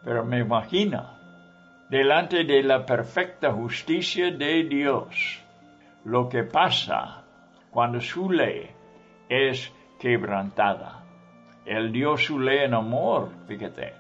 Pero 0.05 0.25
me 0.25 0.39
imagina, 0.39 1.19
delante 1.91 2.45
de 2.45 2.63
la 2.63 2.87
perfecta 2.87 3.53
justicia 3.53 4.31
de 4.31 4.63
Dios, 4.63 5.43
lo 6.05 6.29
que 6.29 6.45
pasa 6.45 7.25
cuando 7.73 8.01
su 8.01 8.31
ley 8.31 8.71
es 9.29 9.73
quebrantada. 9.99 11.03
Él 11.67 11.91
dio 11.91 12.17
su 12.17 12.39
ley 12.39 12.61
en 12.67 12.75
amor, 12.75 13.31
fíjate. 13.49 13.95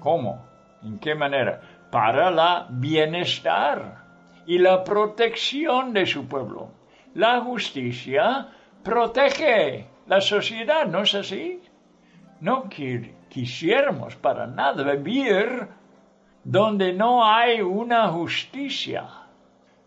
¿Cómo? 0.00 0.44
¿En 0.82 0.98
qué 0.98 1.14
manera? 1.14 1.60
Para 1.92 2.32
la 2.32 2.66
bienestar 2.68 4.02
y 4.44 4.58
la 4.58 4.82
protección 4.82 5.92
de 5.92 6.04
su 6.04 6.26
pueblo. 6.26 6.72
La 7.14 7.40
justicia 7.42 8.48
protege 8.82 9.91
la 10.12 10.20
sociedad, 10.20 10.86
¿no 10.86 11.00
es 11.04 11.14
así? 11.14 11.62
No 12.40 12.68
quisiéramos 13.30 14.14
para 14.16 14.46
nada 14.46 14.92
vivir 14.92 15.68
donde 16.44 16.92
no 16.92 17.24
hay 17.24 17.62
una 17.62 18.08
justicia, 18.08 19.04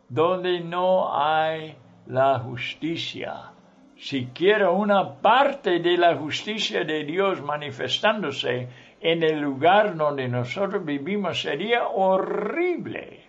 donde 0.09 0.61
no 0.61 1.15
hay 1.15 1.75
la 2.07 2.39
justicia. 2.39 3.51
Siquiera 3.95 4.71
una 4.71 5.13
parte 5.13 5.79
de 5.79 5.95
la 5.95 6.15
justicia 6.15 6.83
de 6.83 7.03
Dios 7.03 7.43
manifestándose 7.43 8.67
en 8.99 9.21
el 9.21 9.39
lugar 9.39 9.95
donde 9.95 10.27
nosotros 10.27 10.83
vivimos 10.83 11.39
sería 11.39 11.87
horrible. 11.87 13.21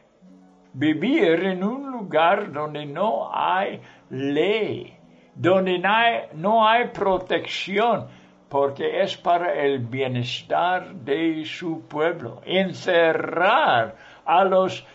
Vivir 0.73 1.45
en 1.45 1.63
un 1.63 1.91
lugar 1.91 2.51
donde 2.51 2.87
no 2.87 3.31
hay 3.35 3.83
ley, 4.09 4.96
donde 5.37 5.79
no 6.33 6.67
hay, 6.67 6.89
protección, 6.89 8.07
porque 8.49 9.03
es 9.03 9.17
para 9.17 9.53
el 9.55 9.81
bienestar 9.81 10.95
de 10.95 11.45
su 11.45 11.87
pueblo. 11.87 12.41
Encerrar 12.47 13.97
a 14.25 14.45
los 14.45 14.87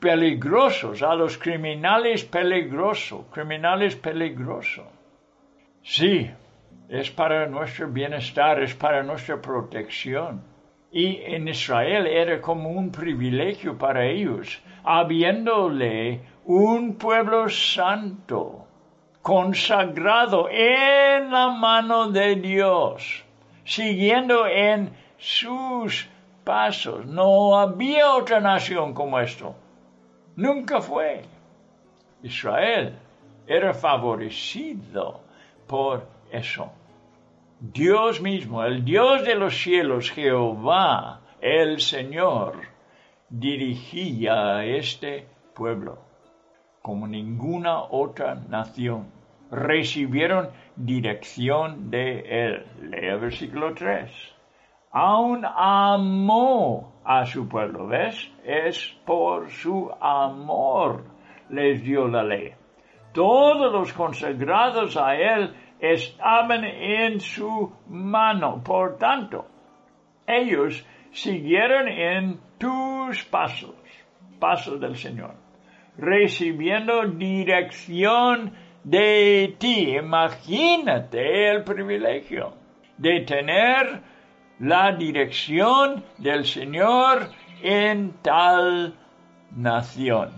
peligrosos, 0.00 1.02
a 1.02 1.14
los 1.14 1.36
criminales 1.36 2.24
peligrosos, 2.24 3.26
criminales 3.30 3.94
peligrosos. 3.96 4.86
Sí, 5.82 6.30
es 6.88 7.10
para 7.10 7.46
nuestro 7.46 7.88
bienestar, 7.88 8.62
es 8.62 8.74
para 8.74 9.02
nuestra 9.02 9.40
protección. 9.40 10.42
Y 10.90 11.20
en 11.22 11.46
Israel 11.48 12.06
era 12.06 12.40
como 12.40 12.70
un 12.70 12.90
privilegio 12.90 13.76
para 13.76 14.06
ellos, 14.06 14.62
habiéndole 14.82 16.20
un 16.46 16.96
pueblo 16.96 17.50
santo 17.50 18.67
consagrado 19.22 20.48
en 20.50 21.30
la 21.30 21.50
mano 21.50 22.10
de 22.10 22.36
Dios, 22.36 23.24
siguiendo 23.64 24.46
en 24.46 24.90
sus 25.18 26.08
pasos. 26.44 27.04
No 27.06 27.58
había 27.58 28.14
otra 28.14 28.40
nación 28.40 28.94
como 28.94 29.18
esto. 29.20 29.54
Nunca 30.36 30.80
fue. 30.80 31.22
Israel 32.22 32.98
era 33.46 33.74
favorecido 33.74 35.20
por 35.66 36.06
eso. 36.30 36.72
Dios 37.60 38.20
mismo, 38.20 38.64
el 38.64 38.84
Dios 38.84 39.24
de 39.24 39.34
los 39.34 39.56
cielos, 39.60 40.10
Jehová, 40.10 41.20
el 41.40 41.80
Señor, 41.80 42.54
dirigía 43.28 44.56
a 44.56 44.64
este 44.64 45.26
pueblo 45.54 46.07
como 46.88 47.06
ninguna 47.06 47.82
otra 47.82 48.34
nación 48.34 49.12
recibieron 49.50 50.48
dirección 50.74 51.90
de 51.90 52.20
él. 52.20 52.66
Lea 52.80 53.16
versículo 53.16 53.74
3. 53.74 54.10
Aún 54.92 55.44
amó 55.44 56.94
a 57.04 57.26
su 57.26 57.46
pueblo, 57.46 57.88
¿ves? 57.88 58.32
Es 58.42 58.96
por 59.04 59.50
su 59.50 59.90
amor 60.00 61.04
les 61.50 61.82
dio 61.82 62.08
la 62.08 62.22
ley. 62.22 62.54
Todos 63.12 63.70
los 63.70 63.92
consagrados 63.92 64.96
a 64.96 65.14
él 65.14 65.54
estaban 65.78 66.64
en 66.64 67.20
su 67.20 67.70
mano. 67.88 68.62
Por 68.64 68.96
tanto, 68.96 69.44
ellos 70.26 70.86
siguieron 71.10 71.86
en 71.86 72.40
tus 72.56 73.24
pasos, 73.24 73.74
pasos 74.40 74.80
del 74.80 74.96
Señor, 74.96 75.34
recibiendo 75.98 77.06
dirección 77.08 78.52
de 78.84 79.56
ti. 79.58 79.96
Imagínate 79.96 81.50
el 81.50 81.64
privilegio 81.64 82.54
de 82.96 83.20
tener 83.20 84.00
la 84.60 84.92
dirección 84.92 86.04
del 86.18 86.44
Señor 86.44 87.28
en 87.62 88.14
tal 88.22 88.94
nación. 89.50 90.30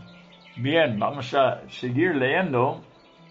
Bien, 0.56 0.98
vamos 0.98 1.32
a 1.34 1.62
seguir 1.68 2.16
leyendo. 2.16 2.82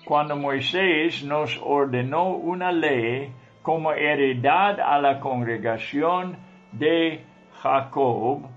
Cuando 0.06 0.36
Moisés 0.36 1.24
nos 1.24 1.60
ordenó 1.64 2.30
una 2.30 2.72
ley 2.72 3.32
como 3.62 3.92
heredad 3.92 4.80
a 4.80 5.00
la 5.00 5.20
congregación 5.20 6.38
de 6.72 7.24
Jacob, 7.62 8.48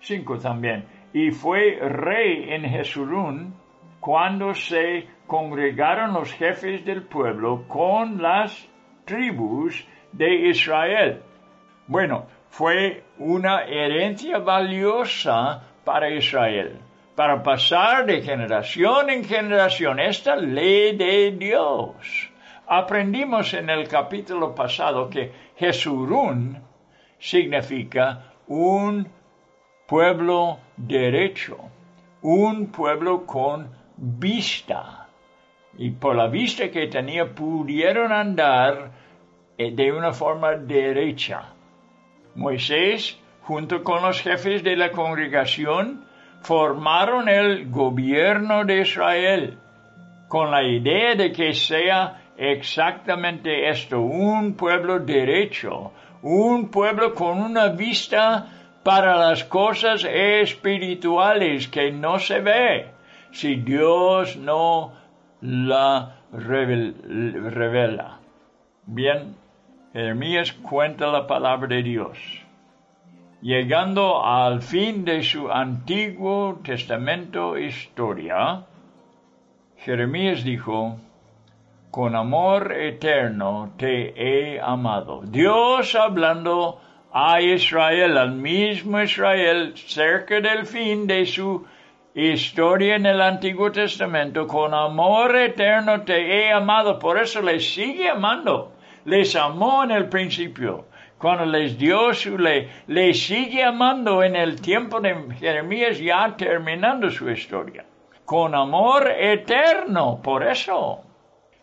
cinco 0.00 0.38
también, 0.38 0.84
y 1.12 1.30
fue 1.30 1.78
rey 1.80 2.52
en 2.52 2.62
Jesurún 2.64 3.54
cuando 4.00 4.54
se 4.54 5.06
congregaron 5.26 6.12
los 6.12 6.32
jefes 6.34 6.84
del 6.84 7.02
pueblo 7.02 7.66
con 7.68 8.22
las 8.22 8.68
tribus 9.04 9.86
de 10.12 10.48
Israel. 10.48 11.22
Bueno, 11.86 12.26
fue 12.48 13.04
una 13.18 13.64
herencia 13.64 14.38
valiosa 14.38 15.62
para 15.84 16.10
Israel, 16.10 16.80
para 17.14 17.42
pasar 17.42 18.06
de 18.06 18.22
generación 18.22 19.10
en 19.10 19.24
generación 19.24 20.00
esta 20.00 20.36
ley 20.36 20.96
de 20.96 21.32
Dios. 21.32 22.30
Aprendimos 22.66 23.54
en 23.54 23.70
el 23.70 23.86
capítulo 23.88 24.54
pasado 24.54 25.08
que 25.08 25.32
Jesurún 25.56 26.60
significa 27.18 28.32
un 28.48 29.08
pueblo 29.86 30.58
derecho, 30.76 31.56
un 32.22 32.66
pueblo 32.66 33.24
con 33.24 33.70
vista 33.96 35.08
y 35.78 35.90
por 35.90 36.16
la 36.16 36.28
vista 36.28 36.70
que 36.70 36.86
tenía 36.86 37.34
pudieron 37.34 38.12
andar 38.12 38.90
eh, 39.58 39.70
de 39.72 39.92
una 39.92 40.12
forma 40.12 40.52
derecha. 40.52 41.54
Moisés, 42.34 43.18
junto 43.42 43.82
con 43.82 44.02
los 44.02 44.20
jefes 44.20 44.62
de 44.62 44.76
la 44.76 44.90
congregación, 44.90 46.04
formaron 46.42 47.28
el 47.28 47.70
gobierno 47.70 48.64
de 48.64 48.80
Israel 48.80 49.58
con 50.28 50.50
la 50.50 50.62
idea 50.62 51.14
de 51.14 51.32
que 51.32 51.52
sea 51.52 52.22
exactamente 52.36 53.68
esto, 53.68 54.00
un 54.00 54.54
pueblo 54.54 54.98
derecho, 54.98 55.92
un 56.22 56.68
pueblo 56.70 57.14
con 57.14 57.40
una 57.40 57.68
vista 57.68 58.55
para 58.86 59.16
las 59.16 59.42
cosas 59.42 60.04
espirituales 60.04 61.66
que 61.66 61.90
no 61.90 62.20
se 62.20 62.38
ve 62.38 62.86
si 63.32 63.56
Dios 63.56 64.36
no 64.36 64.92
la 65.40 66.18
revela. 66.30 68.20
Bien, 68.84 69.34
Jeremías 69.92 70.52
cuenta 70.52 71.08
la 71.08 71.26
palabra 71.26 71.66
de 71.66 71.82
Dios. 71.82 72.16
Llegando 73.42 74.24
al 74.24 74.62
fin 74.62 75.04
de 75.04 75.24
su 75.24 75.50
Antiguo 75.50 76.60
Testamento 76.62 77.58
historia, 77.58 78.66
Jeremías 79.78 80.44
dijo, 80.44 80.96
con 81.90 82.14
amor 82.14 82.70
eterno 82.70 83.72
te 83.76 84.14
he 84.14 84.60
amado. 84.60 85.22
Dios 85.24 85.96
hablando 85.96 86.85
a 87.18 87.40
Israel, 87.40 88.18
al 88.18 88.32
mismo 88.32 89.00
Israel, 89.00 89.72
cerca 89.74 90.38
del 90.38 90.66
fin 90.66 91.06
de 91.06 91.24
su 91.24 91.64
historia 92.12 92.96
en 92.96 93.06
el 93.06 93.22
Antiguo 93.22 93.72
Testamento, 93.72 94.46
con 94.46 94.74
amor 94.74 95.34
eterno 95.34 96.02
te 96.02 96.18
he 96.20 96.52
amado, 96.52 96.98
por 96.98 97.18
eso 97.18 97.40
les 97.40 97.72
sigue 97.72 98.10
amando. 98.10 98.72
Les 99.06 99.34
amó 99.34 99.82
en 99.84 99.92
el 99.92 100.10
principio, 100.10 100.88
cuando 101.16 101.46
les 101.46 101.78
dio 101.78 102.12
su 102.12 102.36
ley, 102.36 102.68
les 102.86 103.18
sigue 103.18 103.64
amando 103.64 104.22
en 104.22 104.36
el 104.36 104.60
tiempo 104.60 105.00
de 105.00 105.16
Jeremías 105.40 105.98
ya 105.98 106.36
terminando 106.36 107.10
su 107.10 107.30
historia. 107.30 107.86
Con 108.26 108.54
amor 108.54 109.10
eterno, 109.10 110.20
por 110.22 110.46
eso 110.46 111.00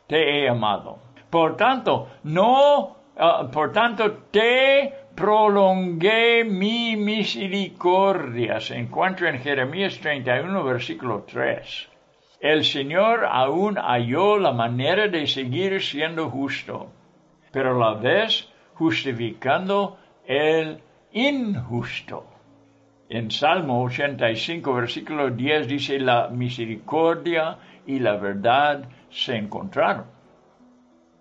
te 0.08 0.18
he 0.18 0.50
amado. 0.50 0.98
Por 1.30 1.56
tanto, 1.58 2.08
no, 2.24 2.96
ah, 3.20 3.48
por 3.52 3.72
tanto, 3.72 4.14
te 4.32 5.03
prolongué 5.16 6.44
mi 6.44 6.96
misericordia. 6.96 8.60
Se 8.60 8.78
encuentra 8.78 9.30
en 9.30 9.40
Jeremías 9.40 10.00
31, 10.00 10.64
versículo 10.64 11.24
3. 11.24 11.90
El 12.40 12.66
Señor 12.66 13.26
aún 13.26 13.78
halló 13.78 14.38
la 14.38 14.52
manera 14.52 15.08
de 15.08 15.28
seguir 15.28 15.82
siendo 15.82 16.30
justo, 16.30 16.92
pero 17.52 17.76
a 17.76 17.94
la 17.94 18.00
vez 18.00 18.50
justificando 18.74 19.98
el 20.26 20.82
injusto. 21.14 22.26
En 23.08 23.30
Salmo 23.30 23.84
85, 23.84 24.74
versículo 24.74 25.30
10 25.30 25.68
dice, 25.68 26.00
la 26.00 26.30
misericordia 26.30 27.58
y 27.86 28.00
la 28.00 28.18
verdad 28.18 28.90
se 29.10 29.36
encontraron. 29.36 30.06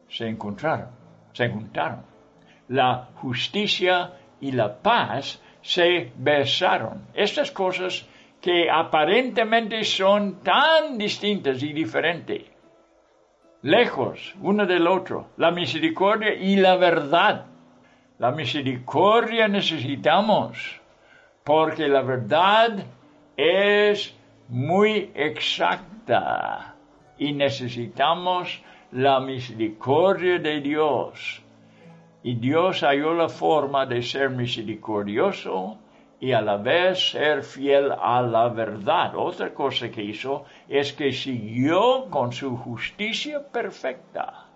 Se 0.09 0.27
encontraron, 0.27 0.89
se 1.33 1.49
juntaron. 1.51 2.12
La 2.73 3.09
justicia 3.21 4.13
y 4.41 4.53
la 4.53 4.81
paz 4.81 5.43
se 5.61 6.11
besaron. 6.17 7.07
Estas 7.13 7.51
cosas 7.51 8.09
que 8.41 8.71
aparentemente 8.71 9.85
son 9.85 10.43
tan 10.43 10.97
distintas 10.97 11.63
y 11.63 11.75
diferentes, 11.75 12.43
lejos 13.61 14.35
uno 14.41 14.65
del 14.65 14.87
otro, 14.87 15.29
la 15.37 15.51
misericordia 15.51 16.33
y 16.35 16.57
la 16.57 16.77
verdad. 16.77 17.45
La 18.19 18.31
misericordia 18.31 19.49
necesitamos 19.49 20.81
porque 21.45 21.89
la 21.89 22.01
verdad 22.01 22.87
es 23.37 24.17
muy 24.49 25.11
exacta 25.15 26.75
y 27.19 27.35
necesitamos 27.35 28.63
la 28.93 29.21
misericordia 29.21 30.39
de 30.39 30.61
Dios. 30.63 31.42
Y 32.23 32.35
Dios 32.37 32.83
halló 32.83 33.15
la 33.15 33.29
forma 33.29 33.87
de 33.87 34.03
ser 34.03 34.31
misericordioso 34.31 35.79
y 36.21 36.33
a 36.33 36.41
la 36.41 36.57
vez 36.57 37.11
ser 37.11 37.43
fiel 37.43 37.93
a 37.93 38.23
la 38.23 38.49
verdad. 38.49 39.17
Otra 39.17 39.53
cosa 39.53 39.91
que 39.91 40.03
hizo 40.03 40.45
es 40.69 40.93
que 40.93 41.13
siguió 41.13 42.09
con 42.11 42.33
su 42.33 42.57
justicia 42.57 43.43
perfecta 43.51 44.47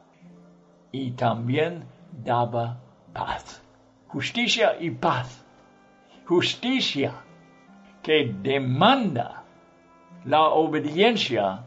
y 0.93 1.11
también 1.13 1.85
daba 2.13 2.79
paz. 3.13 3.63
Justicia 4.09 4.77
y 4.79 4.91
paz. 4.91 5.45
Justicia 6.25 7.13
que 8.03 8.33
demanda 8.43 9.43
la 10.25 10.43
obediencia 10.45 11.65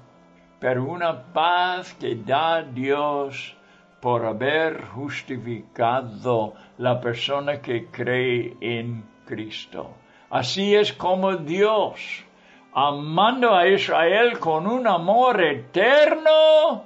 pero 0.59 0.83
una 0.83 1.33
paz 1.33 1.93
que 1.93 2.15
da 2.15 2.61
Dios 2.61 3.55
por 4.01 4.25
haber 4.25 4.85
justificado 4.85 6.53
la 6.77 6.99
persona 6.99 7.61
que 7.61 7.87
cree 7.87 8.55
en 8.61 9.03
Cristo. 9.25 9.95
Así 10.29 10.75
es 10.75 10.93
como 10.93 11.35
Dios, 11.35 12.25
amando 12.73 13.55
a 13.55 13.67
Israel 13.67 14.39
con 14.39 14.67
un 14.67 14.87
amor 14.87 15.41
eterno, 15.41 16.83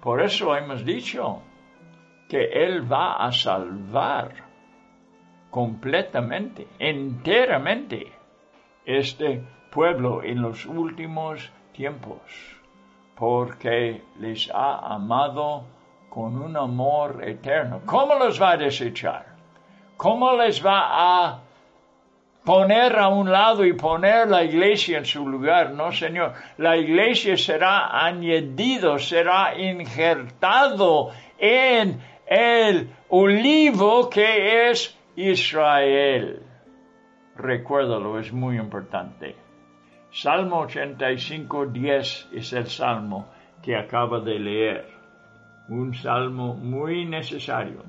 por 0.00 0.22
eso 0.22 0.56
hemos 0.56 0.84
dicho 0.84 1.42
que 2.28 2.44
Él 2.44 2.90
va 2.90 3.24
a 3.24 3.32
salvar 3.32 4.32
completamente, 5.50 6.66
enteramente, 6.78 8.12
este 8.84 9.42
pueblo 9.70 10.22
en 10.22 10.42
los 10.42 10.66
últimos 10.66 11.50
tiempos 11.72 12.20
porque 13.16 14.02
les 14.18 14.50
ha 14.52 14.94
amado 14.94 15.64
con 16.14 16.40
un 16.40 16.56
amor 16.56 17.24
eterno. 17.26 17.80
¿Cómo 17.84 18.14
los 18.14 18.40
va 18.40 18.52
a 18.52 18.56
desechar? 18.56 19.26
¿Cómo 19.96 20.32
les 20.36 20.64
va 20.64 20.80
a 21.24 21.40
poner 22.44 22.96
a 22.96 23.08
un 23.08 23.32
lado 23.32 23.64
y 23.64 23.72
poner 23.72 24.28
la 24.28 24.44
iglesia 24.44 24.98
en 24.98 25.06
su 25.06 25.26
lugar? 25.26 25.72
No, 25.72 25.90
Señor. 25.90 26.34
La 26.58 26.76
iglesia 26.76 27.36
será 27.36 28.06
añadido, 28.06 28.96
será 28.96 29.58
injertado 29.58 31.10
en 31.36 32.00
el 32.28 32.90
olivo 33.08 34.08
que 34.08 34.70
es 34.70 34.96
Israel. 35.16 36.42
Recuérdalo, 37.34 38.20
es 38.20 38.32
muy 38.32 38.56
importante. 38.56 39.34
Salmo 40.12 40.60
85, 40.60 41.66
10 41.66 42.28
es 42.34 42.52
el 42.52 42.68
salmo 42.68 43.26
que 43.60 43.74
acaba 43.74 44.20
de 44.20 44.38
leer. 44.38 44.93
Un 45.68 45.94
salmo 45.94 46.54
muy 46.54 47.04
necesario 47.06 47.84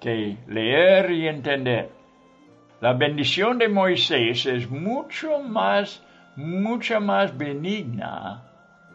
que 0.00 0.36
leer 0.46 1.10
y 1.10 1.26
entender. 1.26 1.90
La 2.80 2.92
bendición 2.92 3.58
de 3.58 3.68
Moisés 3.68 4.46
es 4.46 4.70
mucho 4.70 5.40
más, 5.40 6.04
mucho 6.36 7.00
más 7.00 7.36
benigna 7.36 8.44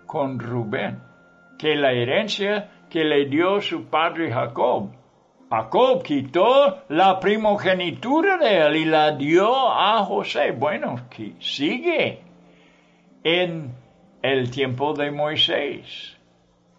con 0.05 0.39
Rubén 0.39 1.01
que 1.57 1.75
la 1.75 1.91
herencia 1.91 2.69
que 2.89 3.03
le 3.03 3.25
dio 3.25 3.59
su 3.59 3.85
padre 3.85 4.31
Jacob. 4.31 4.91
Jacob 5.49 6.03
quitó 6.03 6.83
la 6.89 7.19
primogenitura 7.19 8.37
de 8.37 8.57
él 8.57 8.75
y 8.77 8.85
la 8.85 9.11
dio 9.11 9.71
a 9.71 10.03
José. 10.03 10.51
Bueno, 10.51 10.95
sigue 11.39 12.21
en 13.23 13.71
el 14.21 14.49
tiempo 14.49 14.93
de 14.93 15.11
Moisés. 15.11 16.12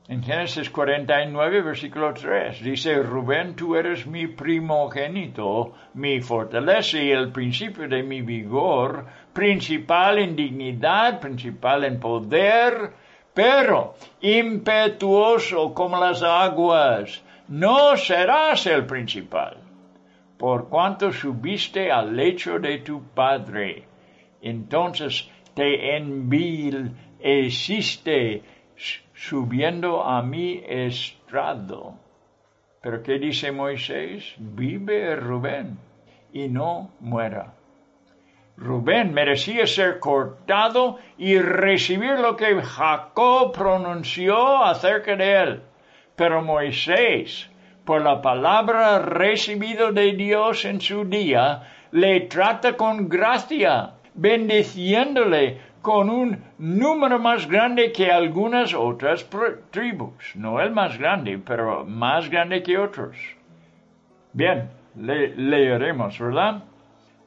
En 0.07 0.23
Génesis 0.23 0.69
49, 0.69 1.63
versículo 1.63 2.13
3, 2.13 2.63
dice, 2.63 3.03
Rubén, 3.03 3.57
tú 3.57 3.75
eres 3.75 4.07
mi 4.07 4.27
primogénito, 4.27 5.73
mi 5.95 6.21
fortaleza 6.21 6.99
y 6.99 7.11
el 7.11 7.33
principio 7.33 7.89
de 7.89 8.03
mi 8.03 8.21
vigor, 8.21 9.07
principal 9.33 10.19
en 10.19 10.37
dignidad, 10.37 11.21
principal 11.21 11.85
en 11.85 11.99
poder, 11.99 12.93
pero 13.33 13.95
impetuoso 14.21 15.73
como 15.73 15.99
las 15.99 16.23
aguas, 16.23 17.23
no 17.49 17.97
serás 17.97 18.67
el 18.67 18.85
principal, 18.85 19.57
por 20.37 20.69
cuanto 20.69 21.13
subiste 21.13 21.91
al 21.91 22.15
lecho 22.15 22.59
de 22.59 22.81
tu 22.81 23.03
padre. 23.15 23.85
Entonces 24.43 25.31
te 25.55 25.97
existe 27.21 28.43
subiendo 29.15 30.03
a 30.05 30.23
mi 30.23 30.63
estrado. 30.67 31.95
Pero 32.83 33.03
¿qué 33.03 33.19
dice 33.19 33.53
Moisés? 33.53 34.35
Vive 34.37 35.17
Rubén 35.17 35.79
y 36.33 36.49
no 36.49 36.91
muera. 37.01 37.55
Rubén 38.57 39.13
merecía 39.13 39.67
ser 39.67 39.99
cortado 39.99 40.99
y 41.19 41.39
recibir 41.39 42.19
lo 42.19 42.37
que 42.37 42.61
Jacob 42.61 43.53
pronunció 43.53 44.63
acerca 44.63 45.17
de 45.17 45.43
él. 45.43 45.63
Pero 46.15 46.43
Moisés, 46.43 47.51
por 47.85 48.03
la 48.03 48.21
palabra 48.23 49.01
recibida 49.01 49.91
de 49.91 50.13
Dios 50.13 50.65
en 50.65 50.81
su 50.81 51.05
día, 51.05 51.63
le 51.91 52.21
trata 52.23 52.77
con 52.77 53.09
gracia, 53.09 53.95
bendiciéndole 54.15 55.61
con 55.85 56.11
un 56.11 56.43
número 56.59 57.21
más 57.21 57.47
grande 57.47 57.93
que 57.93 58.11
algunas 58.11 58.75
otras 58.75 59.29
tribus. 59.71 60.35
No 60.35 60.59
el 60.61 60.73
más 60.73 60.99
grande, 60.99 61.39
pero 61.39 61.85
más 61.85 62.29
grande 62.29 62.63
que 62.65 62.77
otros. 62.77 63.17
Bien, 64.33 64.71
le 64.97 65.37
leeremos, 65.37 66.19
¿verdad? 66.19 66.65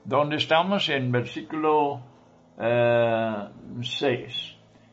donde 0.08 0.38
estamos 0.38 0.88
en 0.88 1.12
versículo 1.12 2.00
6. 2.58 2.64
Eh, 4.02 4.28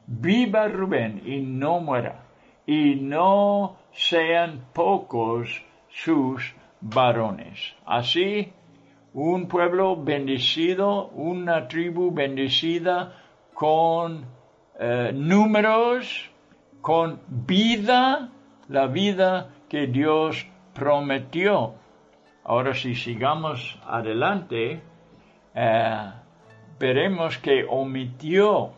Viva 0.07 0.67
Rubén 0.69 1.23
y 1.25 1.41
no 1.41 1.81
muera, 1.81 2.25
y 2.67 2.97
no 2.97 3.77
sean 3.93 4.67
pocos 4.75 5.65
sus 5.89 6.55
varones. 6.81 7.75
Así, 7.87 8.53
un 9.15 9.47
pueblo 9.47 9.97
bendecido, 9.97 11.07
una 11.09 11.69
tribu 11.69 12.12
bendecida 12.12 13.24
con 13.55 14.27
eh, 14.79 15.13
números, 15.15 16.31
con 16.81 17.21
vida, 17.29 18.29
la 18.69 18.87
vida 18.89 19.51
que 19.69 19.87
Dios 19.87 20.47
prometió. 20.75 21.75
Ahora 22.45 22.75
si 22.75 22.95
sigamos 22.95 23.81
adelante, 23.87 24.83
eh, 25.55 26.13
veremos 26.79 27.39
que 27.39 27.65
omitió 27.65 28.73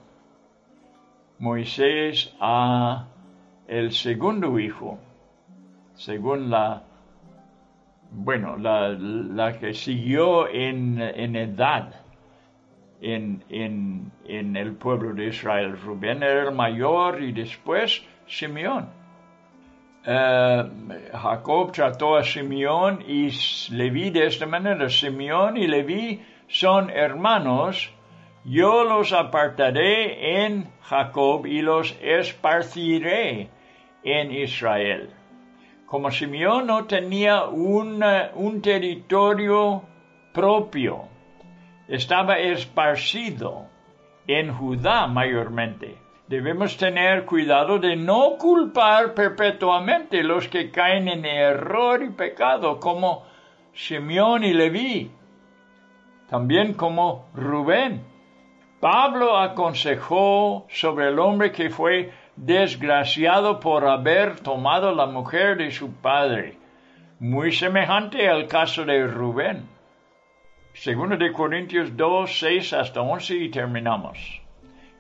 Moisés 1.39 2.35
a 2.41 3.07
el 3.67 3.93
segundo 3.93 4.59
hijo, 4.59 4.99
según 5.95 6.51
la, 6.51 6.85
bueno, 8.11 8.57
la, 8.57 9.59
que 9.59 9.75
siguió 9.75 10.49
en, 10.49 11.01
edad 11.01 12.06
en, 13.01 14.13
el 14.25 14.73
pueblo 14.75 15.15
de 15.15 15.29
Israel. 15.29 15.77
Rubén 15.79 16.23
era 16.23 16.49
el 16.49 16.55
mayor 16.55 17.23
y 17.23 17.33
después 17.33 18.03
Simeón. 18.27 18.89
Eh, 20.05 20.65
Jacob 21.13 21.73
trató 21.73 22.17
a 22.17 22.23
Simeón 22.23 23.03
y 23.07 23.31
Leví 23.71 24.11
de 24.11 24.27
esta 24.27 24.47
manera. 24.47 24.89
Simeón 24.89 25.57
y 25.57 25.67
Leví 25.67 26.23
son 26.49 26.91
hermanos, 26.91 27.93
yo 28.45 28.85
los 28.85 29.13
apartaré 29.13 30.45
en 30.45 30.71
Jacob 30.83 31.47
y 31.47 31.61
los 31.61 31.97
esparciré 32.01 33.51
en 34.05 34.31
Israel. 34.31 35.11
Como 35.87 36.11
Simeón 36.11 36.69
no 36.69 36.85
tenía 36.85 37.45
un 37.45 38.61
territorio 38.63 39.83
propio, 40.33 41.09
estaba 41.89 42.39
esparcido 42.39 43.67
en 44.27 44.53
Judá 44.53 45.07
mayormente. 45.07 45.99
Debemos 46.29 46.77
tener 46.77 47.25
cuidado 47.25 47.79
de 47.79 47.97
no 47.97 48.37
culpar 48.39 49.15
perpetuamente 49.15 50.23
los 50.25 50.49
que 50.49 50.71
caen 50.71 51.09
en 51.09 51.25
error 51.25 52.03
y 52.03 52.11
pecado, 52.11 52.81
como 52.81 53.25
Simeón 53.73 54.43
y 54.43 54.53
Leví 54.53 55.11
también 56.29 56.75
como 56.75 57.29
Rubén. 57.35 58.05
Pablo 58.81 59.39
aconsejó 59.39 60.67
sobre 60.69 61.09
el 61.09 61.19
hombre 61.19 61.53
que 61.53 61.71
fue 61.71 62.13
desgraciado 62.37 63.61
por 63.61 63.87
haber 63.87 64.41
tomado 64.41 64.95
la 64.95 65.07
mujer 65.07 65.57
de 65.57 65.71
su 65.71 65.93
padre, 65.95 66.59
muy 67.19 67.53
semejante 67.53 68.29
al 68.29 68.47
caso 68.47 68.85
de 68.85 69.07
Rubén. 69.07 69.69
Segundo 70.77 71.17
de 71.17 71.33
Corintios 71.33 71.97
2, 71.97 72.39
6 72.39 72.73
hasta 72.75 73.01
11 73.01 73.35
y 73.35 73.49
terminamos. 73.51 74.43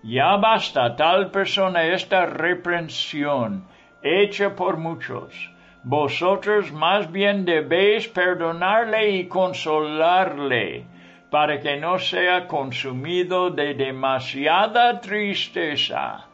Ya 0.02 0.34
basta 0.38 0.96
tal 0.96 1.30
persona 1.30 1.84
esta 1.84 2.24
reprensión 2.24 3.68
hecha 4.02 4.56
por 4.56 4.78
muchos. 4.78 5.50
Vosotros 5.84 6.72
más 6.72 7.12
bien 7.12 7.44
debéis 7.44 8.08
perdonarle 8.08 9.10
y 9.10 9.28
consolarle 9.28 10.86
para 11.30 11.60
que 11.60 11.76
no 11.76 11.98
sea 11.98 12.48
consumido 12.48 13.50
de 13.50 13.74
demasiada 13.74 14.98
tristeza, 15.02 16.26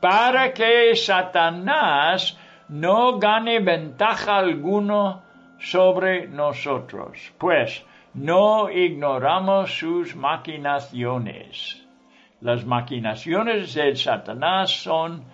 para 0.00 0.52
que 0.52 0.96
Satanás 0.96 2.36
no 2.68 3.20
gane 3.20 3.60
ventaja 3.60 4.38
alguno 4.38 5.22
sobre 5.60 6.26
nosotros, 6.26 7.32
pues 7.38 7.84
no 8.14 8.70
ignoramos 8.70 9.78
sus 9.78 10.14
maquinaciones. 10.14 11.86
Las 12.40 12.64
maquinaciones 12.64 13.74
de 13.74 13.96
Satanás 13.96 14.70
son 14.70 15.24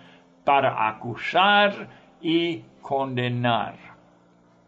para 0.45 0.87
acusar 0.87 1.89
y 2.21 2.63
condenar. 2.81 3.75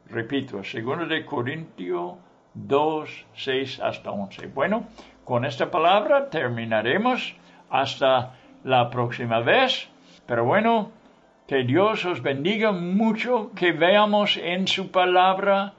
Repito, 0.08 0.64
segundo 0.64 1.06
de 1.06 1.26
Corintio 1.26 2.18
2, 2.54 3.26
6 3.34 3.80
hasta 3.80 4.12
11. 4.12 4.48
Bueno, 4.48 4.88
con 5.24 5.46
esta 5.46 5.72
palabra 5.72 6.30
terminaremos 6.30 7.36
hasta 7.70 8.34
la 8.64 8.90
próxima 8.90 9.40
vez. 9.40 9.90
Pero 10.26 10.46
bueno, 10.46 10.92
que 11.48 11.64
Dios 11.64 12.06
os 12.06 12.22
bendiga 12.22 12.72
mucho, 12.72 13.52
que 13.56 13.72
veamos 13.72 14.38
en 14.38 14.68
su 14.68 14.92
palabra 14.92 15.74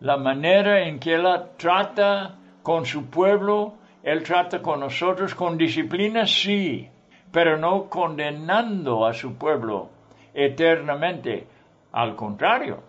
la 0.00 0.16
manera 0.16 0.86
en 0.86 0.98
que 0.98 1.14
Él 1.14 1.26
trata 1.56 2.36
con 2.62 2.86
su 2.86 3.10
pueblo, 3.10 3.74
Él 4.02 4.22
trata 4.22 4.62
con 4.62 4.80
nosotros 4.80 5.34
con 5.34 5.58
disciplina, 5.58 6.26
sí, 6.26 6.88
pero 7.32 7.56
no 7.56 7.88
condenando 7.88 9.06
a 9.06 9.12
su 9.12 9.36
pueblo 9.36 9.90
eternamente. 10.32 11.46
Al 11.92 12.14
contrario, 12.14 12.82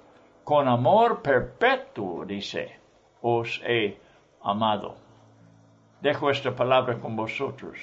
con 0.43 0.68
amor 0.68 1.22
perpetuo, 1.22 2.26
dice 2.26 2.80
os 3.22 3.62
he 3.66 3.97
amado. 4.43 4.95
Dejo 6.01 6.30
esta 6.30 6.55
palabra 6.55 6.97
con 6.99 7.16
vosotros. 7.16 7.78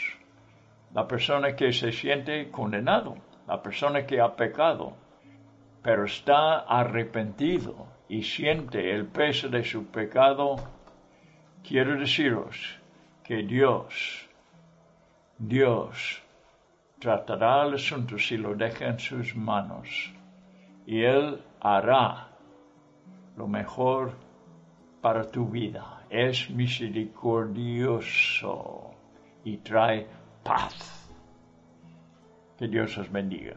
La 0.94 1.06
persona 1.06 1.54
que 1.54 1.72
se 1.72 1.92
siente 1.92 2.50
condenado, 2.50 3.16
la 3.46 3.60
persona 3.60 4.06
que 4.06 4.20
ha 4.20 4.34
pecado, 4.34 4.94
pero 5.82 6.04
está 6.04 6.60
arrepentido 6.60 7.95
y 8.08 8.22
siente 8.22 8.92
el 8.92 9.06
peso 9.06 9.48
de 9.48 9.64
su 9.64 9.86
pecado, 9.86 10.56
quiero 11.62 11.98
deciros 11.98 12.78
que 13.24 13.42
Dios, 13.42 14.28
Dios 15.38 16.22
tratará 16.98 17.66
el 17.66 17.74
asunto 17.74 18.18
si 18.18 18.36
lo 18.36 18.54
deja 18.54 18.86
en 18.86 18.98
sus 18.98 19.34
manos 19.34 20.12
y 20.86 21.02
Él 21.02 21.42
hará 21.60 22.28
lo 23.36 23.48
mejor 23.48 24.12
para 25.00 25.24
tu 25.24 25.46
vida. 25.46 26.04
Es 26.08 26.48
misericordioso 26.50 28.92
y 29.44 29.56
trae 29.58 30.06
paz. 30.42 31.10
Que 32.56 32.68
Dios 32.68 32.96
os 32.96 33.10
bendiga. 33.10 33.56